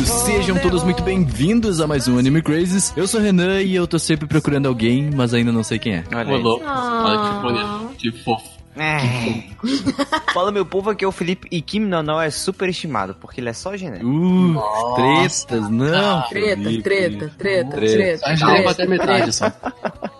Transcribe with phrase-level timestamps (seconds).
[0.00, 0.08] Olá, otakus!
[0.08, 2.92] Sejam todos muito bem-vindos a mais um Anime Crazes.
[2.96, 5.96] Eu sou o Renan e eu tô sempre procurando alguém, mas ainda não sei quem
[5.96, 6.04] é.
[6.12, 6.42] Olha aí.
[6.42, 6.64] louco.
[6.66, 7.02] Ah.
[7.04, 7.94] Olha que bonito.
[7.98, 8.60] Que fofo.
[8.76, 9.00] É.
[10.32, 13.50] Fala meu povo, aqui é o Felipe e Kim no não é superestimado, porque ele
[13.50, 14.08] é só genérico.
[14.08, 16.22] Uh, tretas, não.
[16.28, 16.82] Treta, Felipe.
[16.82, 17.96] treta, treta, Treta.
[17.96, 18.26] treta.
[18.26, 19.52] A gente vai bater metade só.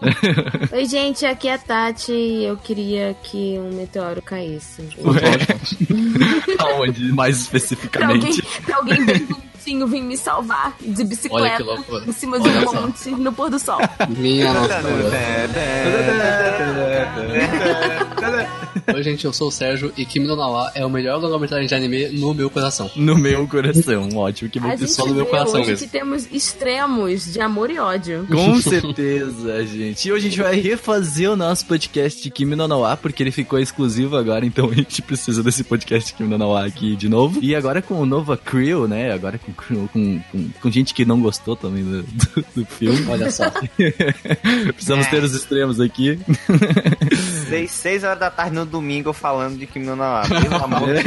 [0.73, 4.83] Oi, gente, aqui é a Tati e eu queria que um meteoro caísse.
[6.59, 8.43] Aonde, mais Pra alguém, especificamente?
[8.66, 9.27] pra alguém
[9.60, 11.62] bonitinho vir me salvar de bicicleta
[12.06, 13.79] em cima de Olha um monte no pôr do sol.
[14.09, 14.82] Minha nossa.
[18.95, 21.74] Oi, gente, eu sou o Sérgio e Kimi no Nawa é o melhor longa-metragem de
[21.74, 22.90] anime no meu coração.
[22.96, 24.51] No meu coração, ótimo.
[24.51, 25.87] Que gente só no meu coração hoje mesmo.
[25.87, 28.26] que temos extremos de amor e ódio.
[28.30, 30.09] Com certeza, gente.
[30.09, 33.30] E hoje a gente vai refazer o nosso podcast de Kimi no Nawa, porque ele
[33.30, 37.09] ficou exclusivo agora, então a gente precisa desse podcast de Kimi no Nawa aqui de
[37.09, 37.38] novo.
[37.42, 39.13] E agora com o novo crew, né?
[39.13, 43.06] Agora com, crew- com, com, com gente que não gostou também do, do, do filme.
[43.09, 43.51] Olha só.
[44.74, 46.18] Precisamos ter os extremos aqui.
[47.51, 50.23] Seis, seis horas da tarde no domingo falando de Kim no Nawa.
[50.29, 51.06] Pelo amor de Deus,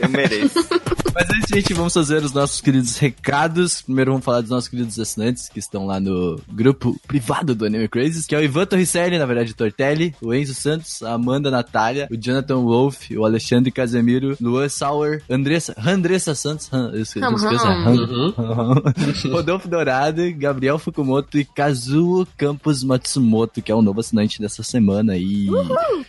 [0.02, 0.66] eu mereço.
[1.14, 3.80] Mas antes, gente, vamos fazer os nossos queridos recados.
[3.80, 7.88] Primeiro vamos falar dos nossos queridos assinantes, que estão lá no grupo privado do Anime
[7.88, 12.06] Crazes, que é o Ivan Torricelli, na verdade, Tortelli, o Enzo Santos, a Amanda Natália,
[12.10, 18.34] o Jonathan Wolf, o Alexandre Casemiro, Luan Sauer, Andressa, Andressa Santos, Han, eu esqueci, Hum,
[18.34, 18.34] hum.
[18.36, 18.82] Han,
[19.32, 25.14] Rodolfo Dourado, Gabriel Fukumoto e Kazuo Campos Matsumoto, que é o novo assinante dessa semana
[25.14, 25.46] aí.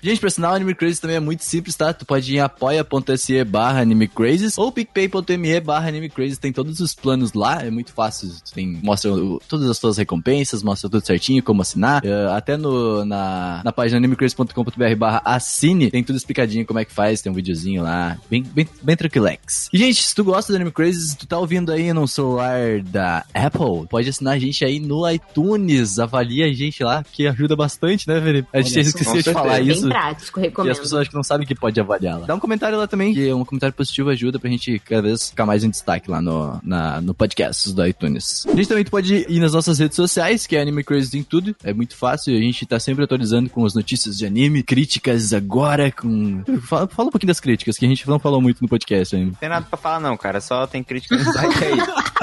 [0.01, 1.93] Gente, pra assinar o Anime Crazes também é muito simples, tá?
[1.93, 6.37] Tu pode ir em apoia.se barra Anime Crazes ou picpay.me barra Anime Crazes.
[6.37, 8.29] Tem todos os planos lá, é muito fácil.
[8.53, 12.01] Tem, mostra o- todas as tuas recompensas, mostra tudo certinho, como assinar.
[12.05, 16.91] Eh, até no, na, na página animecraze.com.br barra assine, tem tudo explicadinho como é que
[16.93, 19.69] faz, tem um videozinho lá, bem, bem, bem tranquilex.
[19.73, 23.25] E, gente, se tu gosta do Anime Crazes, tu tá ouvindo aí no celular da
[23.33, 28.07] Apple, pode assinar a gente aí no iTunes, avalia a gente lá, que ajuda bastante,
[28.07, 28.47] né, Felipe?
[28.53, 29.71] A gente esqueceu de falar certeza.
[29.71, 29.81] isso.
[29.81, 30.71] Bem prático, E recomendo.
[30.71, 32.25] as pessoas acho que não sabem que pode avaliar lá.
[32.27, 35.45] Dá um comentário lá também, que um comentário positivo ajuda pra gente cada vez ficar
[35.45, 38.45] mais em destaque lá no, na, no podcast do iTunes.
[38.47, 41.55] A gente também pode ir nas nossas redes sociais, que é Anime Crazy em tudo.
[41.63, 45.91] É muito fácil, a gente tá sempre atualizando com as notícias de anime, críticas agora,
[45.91, 46.43] com...
[46.61, 49.27] Fala, fala um pouquinho das críticas, que a gente não falou muito no podcast ainda.
[49.31, 50.39] Não tem nada pra falar não, cara.
[50.41, 51.77] Só tem crítica no site aí.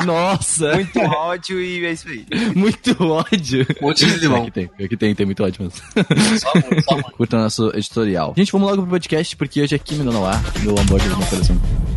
[0.04, 0.74] Nossa!
[0.74, 2.26] Muito ódio e é isso aí.
[2.54, 3.66] Muito ódio.
[3.80, 4.42] Monte de limão.
[4.42, 5.78] Aqui tem, aqui tem, tem muito ódio mesmo.
[6.38, 7.12] Só muito, só muito.
[7.12, 8.34] Curta o nosso editorial.
[8.36, 11.56] Gente, vamos logo pro podcast, porque hoje é Kimi no hambúrguer do meu coração.
[11.56, 11.93] E bom,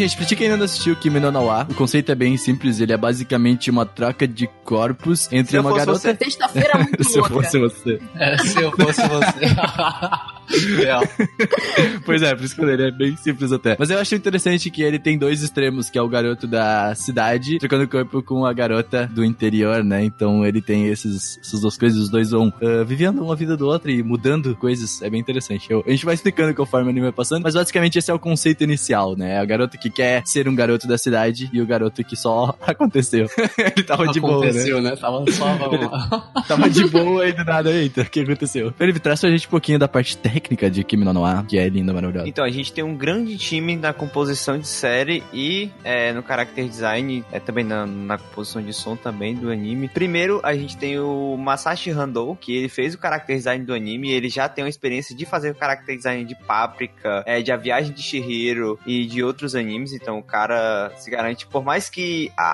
[0.00, 2.80] gente, pra ti que ainda não assistiu Kimi no Nawa, o conceito é bem simples,
[2.80, 5.98] ele é basicamente uma troca de corpos entre Se eu uma fosse garota...
[6.00, 6.16] você.
[6.24, 8.00] Sexta-feira muito Se eu fosse você.
[8.16, 9.46] É, se eu fosse você.
[10.82, 11.02] Real.
[12.04, 13.76] Pois é, por isso que ele é bem simples até.
[13.78, 17.58] Mas eu acho interessante que ele tem dois extremos, que é o garoto da cidade
[17.58, 20.02] trocando corpo com a garota do interior, né?
[20.04, 23.66] Então ele tem esses, essas duas coisas, os dois vão ah, vivendo uma vida do
[23.68, 25.00] outro e mudando coisas.
[25.02, 25.70] É bem interessante.
[25.70, 28.18] Eu- a gente vai explicando conforme o anime vai passando, mas basicamente esse é o
[28.18, 29.38] conceito inicial, né?
[29.38, 33.26] A garota que quer ser um garoto da cidade e o garoto que só aconteceu.
[33.58, 34.48] ele tava de boa, né?
[34.48, 34.96] Aconteceu, né?
[34.96, 35.50] Tava só.
[36.46, 37.70] Tava de boa aí do nada.
[37.70, 38.72] Eita, o que aconteceu?
[38.72, 41.68] Felipe, traz pra gente um pouquinho da parte técnica de Kimi no Noir, que é
[41.68, 42.28] linda, maravilhosa.
[42.28, 46.66] Então, a gente tem um grande time na composição de série e é, no character
[46.66, 49.88] design, é também na, na composição de som também do anime.
[49.88, 54.10] Primeiro, a gente tem o Masashi Handou, que ele fez o character design do anime
[54.10, 57.52] e ele já tem uma experiência de fazer o character design de Paprika, é, de
[57.52, 61.88] A Viagem de Shihiro e de outros animes, então o cara se garante, por mais
[61.88, 62.50] que a,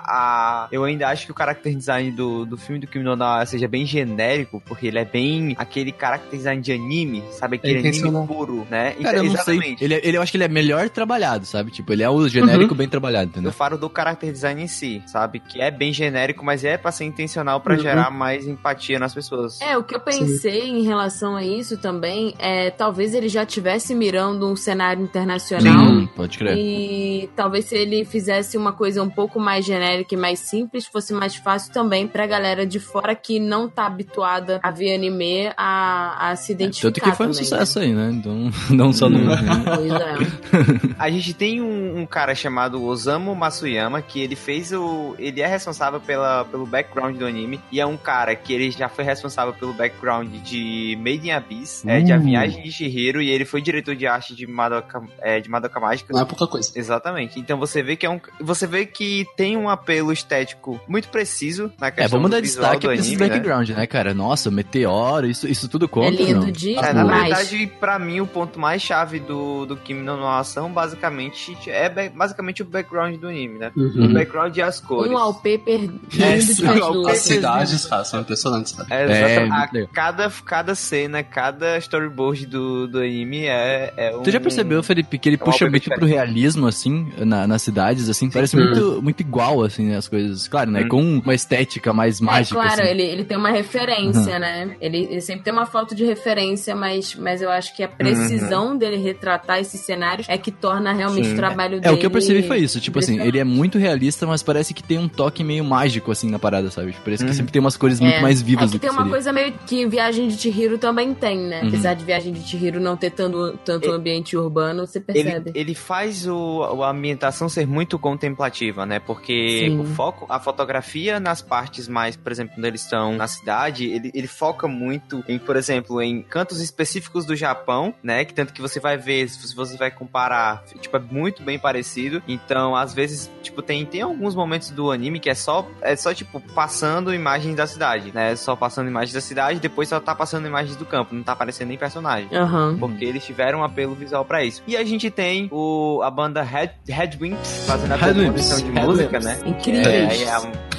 [0.64, 3.05] a- eu ainda acho que o character design do, do filme do Kimi
[3.46, 7.56] seja bem genérico, porque ele é bem aquele character design de anime, sabe?
[7.56, 8.26] Aquele aquele anime intencional.
[8.26, 8.93] puro, né?
[9.02, 9.55] Cara, eu não sei.
[9.56, 9.84] Exatamente.
[9.84, 11.70] Ele, ele, eu acho que ele é melhor trabalhado, sabe?
[11.70, 13.52] Tipo, ele é o genérico bem trabalhado, Eu entendeu?
[13.52, 15.40] falo do character design em si, sabe?
[15.40, 17.81] Que é bem genérico, mas é pra ser intencional pra Uhum.
[17.81, 19.61] gerar mais empatia nas pessoas.
[19.61, 23.94] É, o que eu pensei em relação a isso também é talvez ele já tivesse
[23.94, 25.87] mirando um cenário internacional.
[25.87, 26.56] Sim, pode crer.
[26.56, 31.12] E talvez se ele fizesse uma coisa um pouco mais genérica e mais simples, fosse
[31.12, 36.30] mais fácil também pra galera de fora que não tá habituada a ver anime a,
[36.30, 36.92] a se identificar.
[36.92, 38.10] Tanto que foi um também, sucesso aí, né?
[38.12, 39.18] Então, não só no.
[39.18, 39.36] Né?
[39.64, 40.96] Pois é.
[40.98, 45.14] A gente tem um, um cara chamado Osamu Masuyama, que ele fez o.
[45.18, 47.60] Ele é responsável pela, pelo background do anime.
[47.70, 51.84] E é um cara que ele já foi responsável pelo background de Made in Abyss,
[51.86, 52.20] é, de A Uh.
[52.26, 56.12] Viagem de Shihiro, e ele foi diretor de arte de Madoka, é, de Madoka Mágica.
[56.12, 56.72] Não é pouca coisa.
[56.74, 57.06] Exatamente.
[57.37, 58.20] Então você vê que é um.
[58.41, 62.41] Você vê que tem um apelo estético muito preciso na É, questão vamos do dar
[62.41, 63.29] destaque pra esses né?
[63.29, 63.87] background, né?
[63.87, 64.12] cara?
[64.14, 66.08] Nossa, meteoro, isso, isso tudo conta.
[66.23, 66.50] é lindo não?
[66.50, 70.38] de É, na verdade, pra mim, o ponto mais chave do, do Kimi no Na
[70.38, 73.73] ação, basicamente, é ba- basicamente o background do anime, né?
[73.76, 74.12] O Uhum.
[74.12, 75.11] background e as cores.
[75.11, 77.11] Um wallpaper lindo É, de.
[77.11, 78.88] As cidades, cara, são impressionantes, cara.
[78.91, 79.85] É, É, exatamente.
[79.85, 84.23] A- cada, cada cena, cada storyboard do, do anime é, é um...
[84.23, 88.09] Tu já percebeu, Felipe, que ele É puxa muito pro realismo, assim, na- nas cidades,
[88.09, 88.31] assim?
[88.31, 88.65] Parece Uhum.
[88.65, 90.49] muito, muito igual, assim, as coisas.
[90.49, 90.83] Claro, né?
[90.85, 90.88] Hum.
[90.88, 92.91] Com uma estética mais mágica, é, claro, assim.
[92.91, 94.77] ele, ele tem uma referência, né?
[94.81, 98.77] Ele, ele sempre tem uma falta de referência, mas, mas eu acho que a precisão
[98.77, 101.33] dele retratar esses cenários é que torna realmente Sim.
[101.35, 101.94] o trabalho É, dele.
[101.94, 102.81] o que eu percebi foi isso.
[102.81, 106.31] Tipo assim, ele é muito realista, mas parece que tem um toque meio mágico, assim,
[106.31, 106.93] na parada, sabe?
[106.93, 107.37] Tipo, Parece que Uhum.
[107.37, 108.21] sempre tem umas cores muito É.
[108.21, 109.12] mais vivas É do que que tem uma seria.
[109.12, 111.62] coisa meio que Viagem de Chihiro também tem, né?
[111.62, 111.69] Uhum.
[111.69, 115.53] Apesar de Viagem de Chihiro não ter tanto, tanto Ele- ambiente urbano, você Ele, percebe.
[115.55, 116.35] ele faz o,
[116.82, 118.99] a ambientação ser muito contemplativa, né?
[118.99, 119.81] Porque Sim.
[119.81, 124.11] o foco, a fotografia nas partes mais, por exemplo, quando eles estão na cidade, ele,
[124.14, 128.25] ele foca muito em, por exemplo, em cantos específicos do Japão, né?
[128.25, 132.23] Que tanto que você vai ver, se você vai comparar, tipo, é muito bem parecido.
[132.26, 136.12] Então, às vezes, tipo, tem, tem alguns momentos do anime que é só, é só,
[136.12, 138.34] tipo, passando imagens da cidade, né?
[138.37, 141.69] Só passando imagens da cidade, depois só tá passando imagens do campo, não tá aparecendo
[141.69, 142.28] nem personagem.
[142.32, 142.76] Aham.
[142.78, 144.62] Porque eles tiveram um apelo visual pra isso.
[144.67, 148.86] E a gente tem o, a banda Head, Headwinds fazendo a composição de Headwinds.
[148.86, 149.38] música, né?
[149.44, 149.90] Incrível.
[149.90, 149.98] É,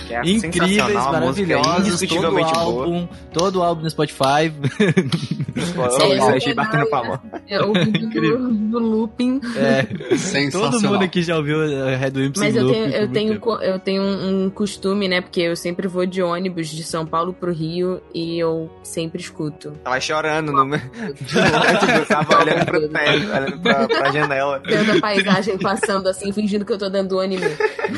[0.10, 2.58] é, é Incríveis, é maravilhosos, todo boa.
[2.58, 4.54] álbum, todo álbum no Spotify.
[6.48, 7.22] É batendo palma.
[7.48, 9.42] É o do, do looping.
[9.56, 10.72] É, Sensacional.
[10.72, 14.02] todo mundo aqui já ouviu uh, Red Wimps Mas eu tenho, eu tenho, eu tenho
[14.02, 15.22] um, um costume, né?
[15.22, 19.72] Porque eu sempre vou de ônibus de São Paulo pro Rio e eu sempre escuto.
[19.84, 20.80] Tava chorando no meu.
[21.98, 24.62] Eu tava olhando pro teto, olhando pra, pra janela.
[24.66, 25.77] Vendo a paisagem passando
[26.10, 27.46] assim, fingindo que eu tô dentro do anime.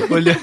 [0.09, 0.39] Olhando,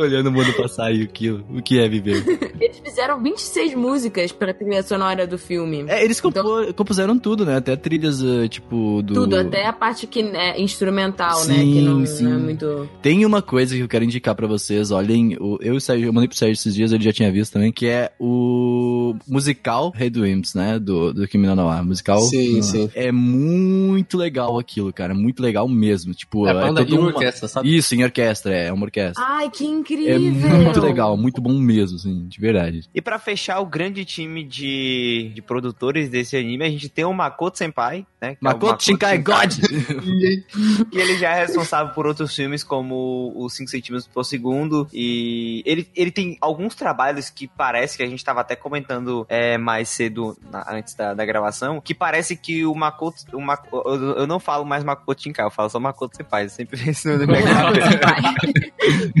[0.00, 2.24] olhando o mundo passar e o que, o que é viver.
[2.60, 5.84] Eles fizeram 26 músicas pra trilha sonora do filme.
[5.88, 7.56] É, eles compo- compuseram tudo, né?
[7.56, 9.12] Até trilhas, uh, tipo, do...
[9.14, 11.54] Tudo, até a parte que é instrumental, né?
[11.56, 12.24] Sim, Que não, sim.
[12.24, 12.88] não é muito.
[13.02, 16.12] Tem uma coisa que eu quero indicar pra vocês, olhem, eu e o Sérgio, eu
[16.12, 20.12] mandei pro Sérgio esses dias, ele já tinha visto também, que é o musical Red
[20.16, 22.20] Wimps, né, do, do Kimi no wa, musical.
[22.22, 22.90] Sim, sim.
[22.94, 27.48] É muito legal aquilo, cara, muito legal mesmo, tipo, É banda todo e uma- orquestra,
[27.48, 27.76] sabe?
[27.76, 29.22] Isso, em orquestra, é, é uma orquestra.
[29.24, 30.50] Ai, que incrível!
[30.50, 32.88] é muito legal, muito bom mesmo, assim, de verdade.
[32.94, 37.12] E pra fechar o grande time de, de produtores desse anime, a gente tem o
[37.12, 38.30] Makoto Senpai, né?
[38.34, 39.52] que é o Makoto Shinkai God!
[40.92, 44.88] E ele já é responsável por outros filmes como Os 5 centímetros por segundo.
[44.92, 49.58] E ele, ele tem alguns trabalhos que parece que a gente tava até comentando é,
[49.58, 51.80] mais cedo na- antes da, da gravação.
[51.80, 53.16] Que parece que o Makoto.
[53.36, 56.44] O Mako- eu, eu não falo mais Makoto Shinkai, eu falo só Makoto Senpai.
[56.44, 58.00] Eu sempre penso no cabeça.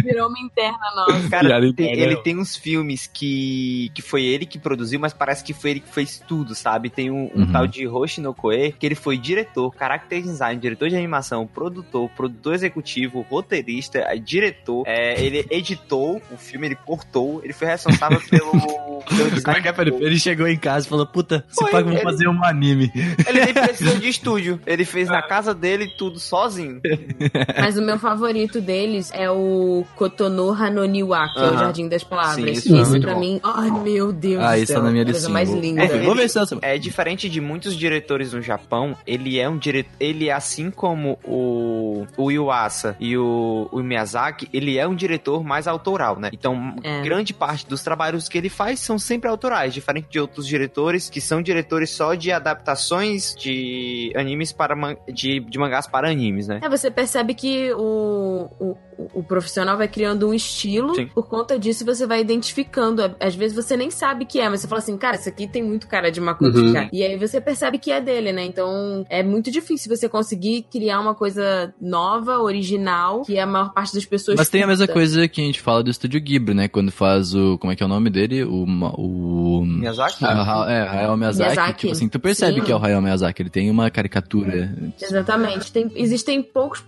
[0.02, 1.28] Virou uma interna nossa.
[1.30, 2.02] Cara, interna.
[2.02, 5.80] ele tem uns filmes que, que foi ele que produziu, mas parece que foi ele
[5.80, 6.88] que fez tudo, sabe?
[6.88, 7.52] Tem um, um Uhum.
[7.52, 12.08] tal de Hoshi no Koe, que ele foi diretor, character design, diretor de animação, produtor,
[12.10, 14.84] produtor executivo, roteirista, eh, diretor.
[14.86, 18.95] É, ele editou o filme, ele cortou, ele foi responsável pelo,
[19.44, 20.02] Como é que é, Felipe?
[20.04, 22.90] Ele chegou em casa e falou, puta, se Foi, paga, vamos ele- fazer um anime.
[23.26, 26.80] Ele nem precisou de estúdio, ele fez na casa dele tudo sozinho.
[27.60, 31.56] Mas o meu favorito deles é o Kotono Hanoniwa, que é o.
[31.58, 32.36] Jardim das Palavras.
[32.36, 33.20] Sim, Esse, isso é pra bom.
[33.20, 35.32] mim, ai meu Deus Ah, isso céu, tá na minha a coisa listinha.
[35.32, 35.86] mais Vou- linda.
[35.86, 36.58] Ver, vamos ver se essa...
[36.62, 41.18] É diferente de muitos diretores no Japão, ele é um diretor, ele é assim como
[41.24, 46.30] o, o Yuasa e o, o Miyazaki, ele é um diretor mais autoral, né?
[46.32, 47.02] Então, É.
[47.02, 51.20] grande parte dos trabalhos que ele faz são sempre autorais, diferente de outros diretores que
[51.20, 56.60] são diretores só de adaptações de animes para man- de, de mangás para animes, né?
[56.62, 61.06] É, você percebe que o, o, o, o profissional vai criando um estilo, Sim.
[61.06, 63.14] por conta disso você vai identificando.
[63.20, 65.62] Às vezes você nem sabe que é, mas você fala assim, cara, isso aqui tem
[65.62, 66.88] muito cara de Makoto Uhum.
[66.92, 68.44] E aí você percebe que é dele, né?
[68.44, 73.94] Então é muito difícil você conseguir criar uma coisa nova, original, que a maior parte
[73.94, 74.38] das pessoas.
[74.38, 76.68] Mas tem a mesma coisa que a gente fala do Estúdio Ghibli, né?
[76.68, 77.58] Quando faz o...
[77.58, 78.44] Como é que é o nome dele?
[78.44, 78.64] O...
[78.64, 79.64] o...
[79.64, 80.24] Miyazaki?
[80.24, 81.78] Ah, é, Hayao Miyazaki, Miyazaki.
[81.80, 82.64] tipo assim, tu percebe Sim.
[82.64, 84.74] que é o Hayao Miyazaki, ele tem uma caricatura.
[85.00, 85.72] Exatamente.
[85.72, 86.82] Tem, existem poucos,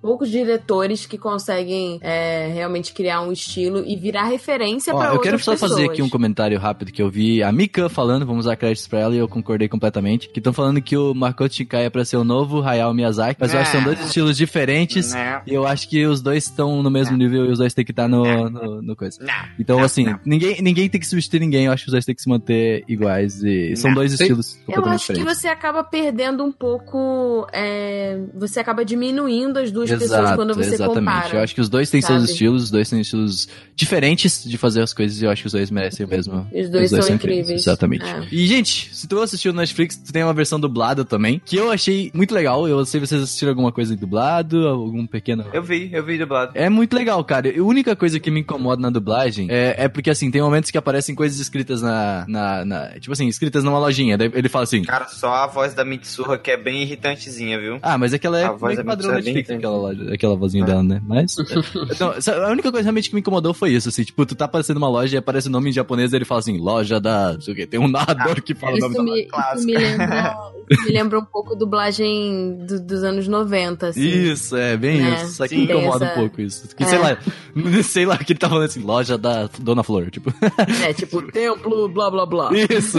[0.00, 5.12] poucos diretores que conseguem é, realmente criar um estilo e virar referência Ó, pra eu
[5.12, 5.70] outras quero só pessoas.
[5.72, 9.00] fazer aqui um comentário rápido que eu vi a Mika falando, vamos usar créditos pra
[9.00, 12.16] ela e eu concordei completamente, que estão falando que o Makoto Shinkai é pra ser
[12.16, 15.42] o novo Hayao Miyazaki, mas eu acho que são dois estilos diferentes Né?
[15.46, 17.92] e eu acho que os dois estão no mesmo nível e os dois têm que
[17.92, 19.18] estar no, no, no coisa.
[19.22, 19.34] Não.
[19.58, 20.18] Então, Não, assim, não.
[20.24, 22.84] Ninguém, ninguém tem que substituir ninguém, eu acho que os dois têm que se manter
[22.88, 25.40] iguais e são dois Tem- estilos Eu acho que diferentes.
[25.40, 27.46] você acaba perdendo um pouco.
[27.52, 30.98] é, você acaba diminuindo as duas pessoas Exato, quando você exatamente.
[31.00, 31.28] compara.
[31.36, 32.30] Eu acho que os dois têm seus sabe?
[32.32, 35.52] estilos, os dois têm estilos diferentes de fazer as coisas e eu acho que os
[35.52, 36.46] dois merecem o mesmo.
[36.52, 37.62] Os dois são incríveis.
[37.62, 38.04] Exatamente.
[38.04, 38.26] É.
[38.30, 41.70] E, gente, se tu assistiu no Netflix, tu tem uma versão dublada também, que eu
[41.70, 42.68] achei muito legal.
[42.68, 45.44] Eu sei se vocês assistiram alguma coisa em dublado, algum pequeno.
[45.52, 46.52] Eu vi, eu vi dublado.
[46.54, 47.48] É muito legal, cara.
[47.56, 50.78] A única coisa que me incomoda na dublagem é, é porque, assim, tem momentos que
[50.78, 54.16] aparecem coisas escritas na, na, na- Tipo assim, escritas numa lojinha.
[54.18, 54.82] Daí ele fala assim.
[54.82, 57.78] Cara, só a voz da Mitsuha que é bem irritantezinha, viu?
[57.82, 60.64] Ah, mas aquela é A voz meio que da padrão é Netflix, aquela, aquela vozinha
[60.64, 61.00] dela, né?
[61.06, 61.19] Mas.
[61.90, 64.04] então, sa- a única coisa realmente que me incomodou foi isso, assim.
[64.04, 66.40] Tipo, tu tá aparecendo uma loja e aparece o nome em japonês e ele fala
[66.40, 67.34] assim, loja da.
[67.34, 67.66] Não sei o quê.
[67.66, 70.36] Tem um narrador que fala o nome Isso da me, isso me lembra,
[70.70, 74.00] isso me lembra um pouco dublagem do- dos anos 90, assim.
[74.02, 75.22] Isso, é, bem Né?
[75.24, 75.46] isso.
[75.46, 75.56] Sim.
[75.58, 76.76] me incomoda Tem um essa- pouco isso.
[76.76, 76.86] Que, É.
[76.86, 77.18] sei lá,
[77.84, 80.32] sei lá, que ele tá falando assim, loja da Dona Flor, tipo.
[80.84, 82.50] É, tipo, templo, blá blá blá.
[82.54, 82.98] Isso.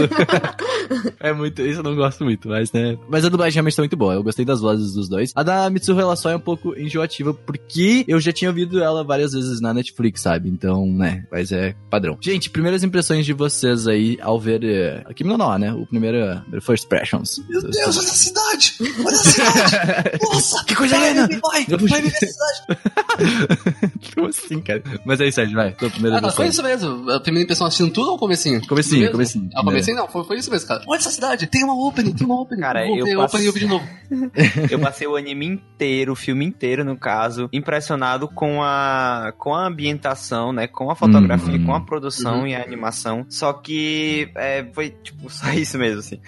[1.19, 2.97] é muito, isso eu não gosto muito, mas né.
[3.09, 4.13] Mas a dublagem realmente tá muito boa.
[4.13, 5.31] Eu gostei das vozes dos dois.
[5.35, 9.03] A da Mitsuha ela só é um pouco enjoativa porque eu já tinha ouvido ela
[9.03, 10.49] várias vezes na Netflix, sabe?
[10.49, 12.17] Então, né, mas é padrão.
[12.21, 15.73] Gente, primeiras impressões de vocês aí ao ver eh, aqui no Nó, né?
[15.73, 17.41] O primeiro eh, First Impressions.
[17.49, 18.75] Meu Deus, essa cidade!
[19.03, 20.19] Olha a cidade!
[20.23, 20.63] Nossa!
[20.65, 21.27] Que coisa vai, linda!
[21.41, 22.81] Vai, vai, vai viver essa cidade!
[24.15, 24.83] Como assim, cara?
[25.05, 25.71] Mas aí, Sérgio, vai.
[25.73, 26.47] Tua primeira Ah, foi impressão.
[26.47, 27.11] isso mesmo.
[27.11, 28.65] A primeira impressão assistindo tudo ou comecinho?
[28.67, 29.11] Comecinho, Mesmo?
[29.13, 29.49] comecinho.
[29.55, 30.83] Ah, comecinho não, foi, foi isso mesmo, cara.
[30.87, 32.61] Olha essa cidade, tem uma opening, tem uma opening.
[32.61, 33.87] Cara, eu a passo- opening eu de novo.
[34.69, 39.65] Eu passei o anime inteiro, o filme inteiro, no caso, impressionado com a, com a
[39.67, 40.67] ambientação, né?
[40.67, 41.65] Com a fotografia, Uhum.
[41.65, 43.25] com a produção e a animação.
[43.29, 46.19] Só que é, foi, tipo, só isso mesmo, assim.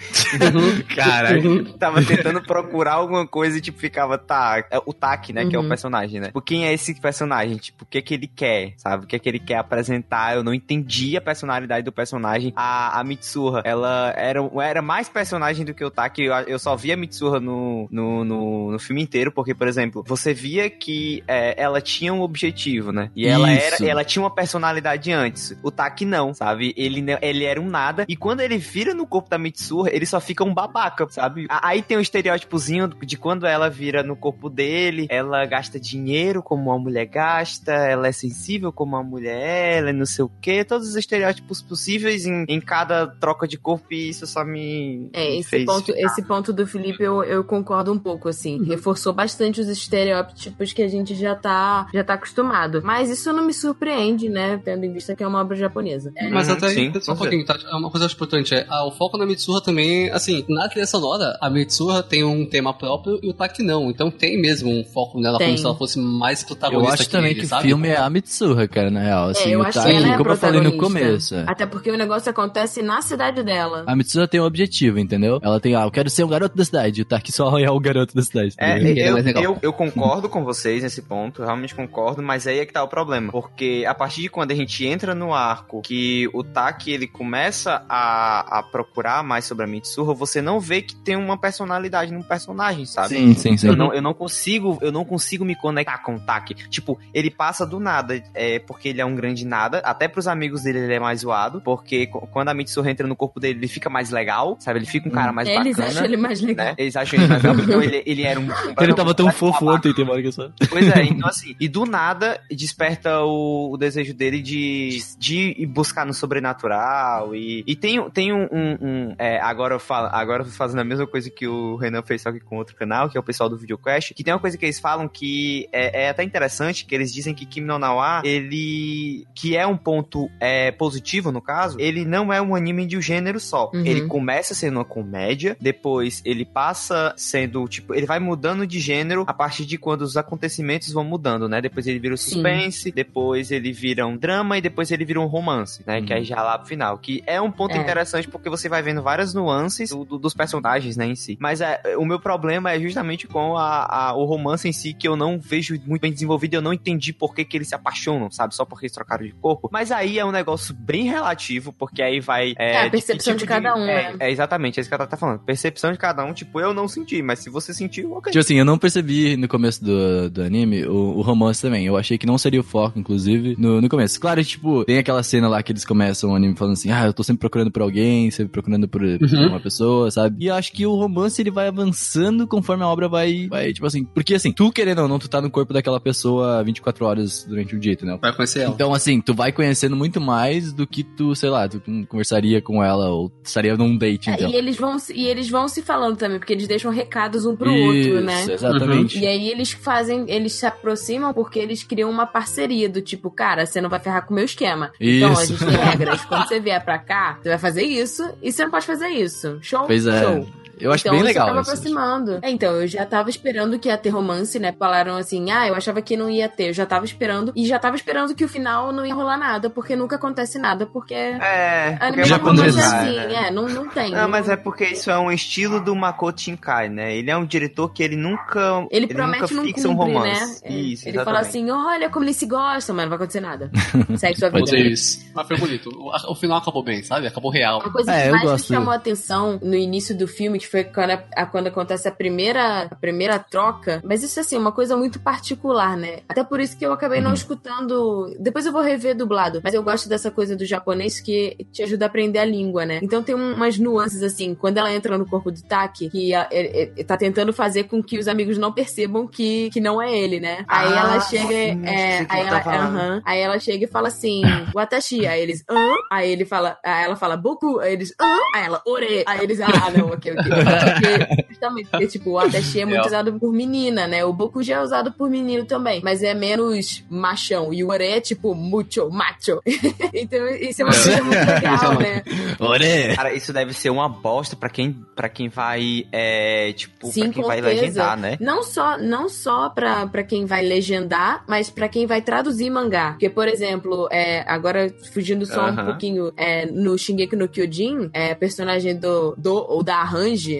[0.94, 1.40] Caraca.
[1.78, 5.46] Tava tentando procurar alguma coisa e, tipo, ficava, tá, é o Taki, né?
[5.46, 5.68] Que é o Uhum.
[5.68, 6.26] personagem, né?
[6.28, 7.56] Tipo, quem é esse personagem?
[7.56, 9.04] Tipo, o que que ele quer, sabe?
[9.04, 10.36] O que que ele quer apresentar?
[10.36, 12.52] Eu não entendi a personalidade do personagem.
[12.56, 16.22] A, a Mitsuha, ela era, era mais personagem do que o Taki.
[16.24, 20.04] Eu, eu só via a Mitsuha no, no, no, no filme inteiro, porque, por exemplo,
[20.06, 23.10] você via que é, ela tinha um objetivo, né?
[23.14, 23.64] E ela Isso.
[23.82, 25.56] era, ela tinha uma personalidade antes.
[25.62, 26.72] O Taki não, sabe?
[26.76, 28.04] Ele, ele era um nada.
[28.08, 31.46] E quando ele vira no corpo da Mitsuha, ele só fica um babaca, sabe?
[31.48, 36.42] A- Aí tem um estereótipozinho de quando ela vira no corpo dele, ela gasta dinheiro
[36.42, 40.24] como uma mulher gasta, ela é sensível como uma mulher é, ela é não sei
[40.24, 40.62] o quê.
[40.64, 45.08] Todos os estereótipos possíveis em, em cada troca de corpo e isso só me.
[45.12, 46.00] É, esse fez ponto, ficar.
[46.06, 48.62] esse ponto do Felipe eu, eu concordo um pouco, assim.
[48.64, 52.80] Reforçou bastante os estereótipos que a gente já tá, já tá acostumado.
[52.82, 54.58] Mas isso não me surpreende, né?
[54.64, 56.10] Tendo em vista que é uma obra japonesa.
[56.32, 57.56] Mas Uhum, até sim, só um pouquinho, tá?
[57.70, 61.36] É Uma coisa importante é, ah, o foco na Mitsuha também, assim, na trilha sonora,
[61.40, 63.90] a Mitsuha tem um tema próprio e o Taki não.
[63.90, 65.48] Então tem mesmo um foco nela Tem.
[65.48, 67.68] como se ela fosse mais Eu protagonista acho também ele, que o sabe?
[67.68, 69.28] filme é a Mitsuha, cara, na real.
[69.30, 71.04] Assim, é, eu o acho que Taki, ela é a como eu falei no protagonista.
[71.06, 71.34] começo.
[71.34, 71.44] é.
[71.46, 73.84] Até porque o negócio acontece na cidade dela.
[73.86, 75.38] A Mitsuha tem um objetivo, entendeu?
[75.42, 77.02] Ela tem, ah, eu quero ser o garoto da cidade.
[77.02, 78.56] O Taki só é o garoto da cidade.
[78.56, 79.42] tá É, é eu, legal.
[79.42, 82.82] eu, eu concordo com vocês nesse ponto, eu realmente concordo, mas aí é que tá
[82.82, 83.30] o problema.
[83.30, 87.84] Porque a partir de quando a gente entra no arco que o Taki ele começa
[87.88, 92.22] a, a procurar mais sobre a Mitsuha, você não vê que tem uma personalidade num
[92.22, 93.08] personagem, sabe?
[93.08, 93.68] Sim, sim, sim.
[93.68, 96.54] Eu não, eu não consigo, eu não consigo me conectar com o Taki.
[96.68, 99.78] Tipo, ele passa do nada, é, porque ele é um grande nada.
[99.78, 103.40] Até pros amigos dele ele é mais zoado, porque quando a Mitsuha entra no corpo
[103.40, 104.78] dele, ele fica mais legal, sabe?
[104.78, 105.88] Ele fica um cara mais Eles bacana.
[105.88, 106.66] acham ele mais legal.
[106.66, 106.74] Né?
[106.78, 108.44] Eles acham ele mais legal, porque ele, ele era um.
[108.84, 110.50] Ele tava tão fofo ontem, tem hora que eu só...
[110.68, 115.66] Pois é, então assim, e do nada desperta o, o desejo dele de, de ir
[115.66, 117.34] buscar no sobrenatural.
[117.34, 118.44] E, e tem, tem um.
[118.50, 121.76] um- um, é, agora, eu falo, agora eu tô fazendo a mesma coisa que o
[121.76, 124.32] Renan fez só que com outro canal, que é o pessoal do VideoQuest, que tem
[124.34, 127.60] uma coisa que eles falam que é, é até interessante, que eles dizem que Kim
[127.62, 129.26] no Nawa, ele.
[129.34, 133.02] que é um ponto é, positivo, no caso, ele não é um anime de um
[133.02, 133.70] gênero só.
[133.74, 133.84] Uhum.
[133.84, 139.24] Ele começa sendo uma comédia, depois ele passa sendo, tipo, ele vai mudando de gênero
[139.26, 141.60] a partir de quando os acontecimentos vão mudando, né?
[141.60, 142.32] Depois ele vira o Sim.
[142.32, 146.02] suspense, depois ele vira um drama e depois ele vira um romance, né?
[146.02, 146.98] Que aí já lá pro final.
[146.98, 147.78] Que é um ponto É.
[147.78, 151.36] interessante porque você vai vendo várias nuances do- do- dos personagens, né, em si.
[151.40, 155.06] Mas é, o meu problema é justamente com a, a- o romance em si, que
[155.06, 158.30] eu não vejo muito bem desenvolvido eu não entendi por que, que eles se apaixonam,
[158.30, 158.54] sabe?
[158.54, 159.68] Só porque eles trocaram de corpo.
[159.72, 162.54] Mas aí é um negócio bem relativo, porque aí vai.
[162.58, 164.16] É, a que percepção de cada um, É, né?
[164.20, 165.38] é exatamente, é isso que ela tá falando.
[165.40, 168.32] Percepção de cada um, tipo, eu não senti, mas se você sentiu, ok.
[168.32, 171.86] Tipo assim, eu não percebi no começo do, do anime o, o romance também.
[171.86, 174.20] Eu achei que não seria o foco, inclusive, no, no começo.
[174.20, 177.12] Claro, tipo, tem aquela cena lá que eles começam o anime falando assim, ah, eu
[177.12, 179.48] tô sempre procurando por alguém, sempre procurando por, por Uhum.
[179.48, 180.44] uma pessoa, sabe?
[180.44, 183.86] E eu acho que o romance, ele vai avançando conforme a obra vai, vai, tipo
[183.86, 187.44] assim, porque assim, tu querendo ou não, tu tá no corpo daquela pessoa 24 horas
[187.48, 188.18] durante o dia, entendeu?
[188.20, 188.74] Vai conhecer ela.
[188.74, 192.82] Então, assim, tu vai conhecendo muito mais do que tu, sei lá, tu conversaria com
[192.82, 194.50] ela ou estaria num date, É, então.
[194.50, 197.56] e, eles vão, se- e eles vão se falando também, porque eles deixam recados um
[197.56, 198.40] pro outro, né?
[198.42, 199.18] Isso, exatamente.
[199.18, 200.93] E aí eles fazem, eles se aproximam
[201.34, 204.44] porque eles criam uma parceria do tipo, cara, você não vai ferrar com o meu
[204.44, 204.92] esquema.
[205.00, 205.46] Então a Isso.
[205.56, 206.24] gente tem regras.
[206.24, 209.58] Quando você vier pra cá, você vai fazer isso e você não pode fazer isso.
[209.60, 209.86] Show?
[209.86, 210.22] Pois é.
[210.22, 210.63] Show.
[210.80, 211.70] Eu acho então, bem legal acaba isso.
[211.70, 212.38] aproximando.
[212.42, 214.72] É, então, eu já tava esperando que ia ter romance, né?
[214.78, 216.68] Falaram assim, ah, eu achava que não ia ter.
[216.68, 217.52] Eu já tava esperando.
[217.54, 220.86] E já tava esperando que o final não ia rolar nada, porque nunca acontece nada,
[220.86, 221.14] porque.
[221.14, 223.46] É, anime já é acontece acontece, assim, né?
[223.46, 224.10] é, não, não tem.
[224.12, 227.16] Não, mas é porque isso é um estilo do Makoto Shinkai, né?
[227.16, 230.62] Ele é um diretor que ele nunca Ele, nunca promete não fixa um cumpre, romance.
[230.64, 230.70] né?
[230.74, 231.48] Isso, ele fala exatamente.
[231.48, 233.70] assim, olha como eles se gostam, mas não vai acontecer nada.
[234.16, 234.88] Segue sua Pode vida.
[234.88, 235.24] Isso.
[235.34, 235.90] Mas foi bonito.
[235.90, 237.26] O, o final acabou bem, sabe?
[237.26, 237.80] Acabou real.
[237.80, 240.70] Uma coisa É, que eu mais me chamou a atenção no início do filme, que
[240.70, 244.96] foi quando, a- quando acontece a primeira, a primeira troca, mas isso assim, uma coisa
[244.96, 246.20] muito particular, né?
[246.28, 247.34] Até por isso que eu acabei não Uhum.
[247.34, 248.34] escutando.
[248.38, 252.04] Depois eu vou rever dublado, mas eu gosto dessa coisa do japonês que te ajuda
[252.06, 253.00] a aprender a língua, né?
[253.02, 256.48] Então tem um- umas nuances assim, quando ela entra no corpo do Taki, que a-
[256.50, 260.16] é- é- tá tentando fazer com que os amigos não percebam que, que não é
[260.16, 260.64] ele, né?
[260.68, 261.46] Aí Ah, ela chega.
[261.48, 262.96] sim, é, aí, tu ela, tá falando.
[262.96, 263.22] aham.
[263.24, 265.26] aí ela chega e fala assim: Watashi.
[265.26, 265.94] Aí eles, hã?
[266.10, 267.78] Aí ele fala, aí ela fala, Boku.
[267.80, 268.38] Aí eles, hã?
[268.54, 269.24] Aí ela, ore.
[269.26, 270.52] Aí eles, ah, não, ok, ok.
[270.54, 273.06] Porque, justamente, porque, tipo, o Watashi é muito É.
[273.06, 274.24] usado por menina, né?
[274.24, 277.72] O Boku já é usado por menino também, mas é menos machão.
[277.72, 279.60] E o ore é, tipo, mucho, macho.
[280.12, 281.02] então, isso é uma É.
[281.02, 282.22] coisa muito legal, né?
[282.60, 283.14] Ore!
[283.16, 287.32] Cara, isso deve ser uma bosta pra quem, pra quem vai, é, tipo, Sim, pra
[287.32, 287.82] quem vai certeza.
[287.82, 288.36] legendar, né?
[288.40, 293.10] Não só, não só pra, pra quem vai legendar, mas pra quem vai traduzir mangá.
[293.12, 295.84] Porque, por exemplo, é, agora fugindo só um Aham.
[295.86, 300.02] pouquinho, é, no Shingeki no Kyojin, é, personagem do, do ou da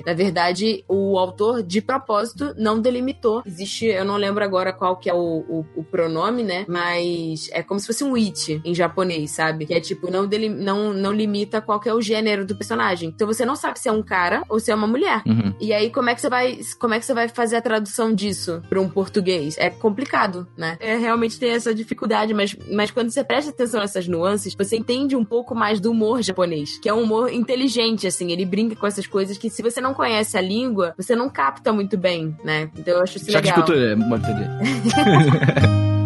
[0.06, 3.42] Na verdade, o autor, de propósito, não delimitou.
[3.46, 6.64] Existe, eu não lembro agora qual que é o, o, o pronome, né?
[6.68, 9.66] Mas é como se fosse um it em japonês, sabe?
[9.66, 13.08] Que é tipo, não, delim, não, não limita qual que é o gênero do personagem.
[13.08, 15.22] Então você não sabe se é um cara ou se é uma mulher.
[15.26, 15.54] Uhum.
[15.60, 18.14] E aí, como é que você vai, como é que você vai fazer a tradução
[18.14, 19.56] disso para um português?
[19.58, 20.76] É complicado, né?
[20.80, 25.16] É, realmente tem essa dificuldade, mas, mas quando você presta atenção nessas nuances, você entende
[25.16, 28.86] um pouco mais do humor japonês, que é um humor inteligente, assim, ele brinca com
[28.86, 32.70] essas coisas que se você não conhece a língua, você não capta muito bem, né?
[32.76, 33.64] Então eu acho isso Choque de legal.
[33.64, 34.50] cultura, é, mortaria.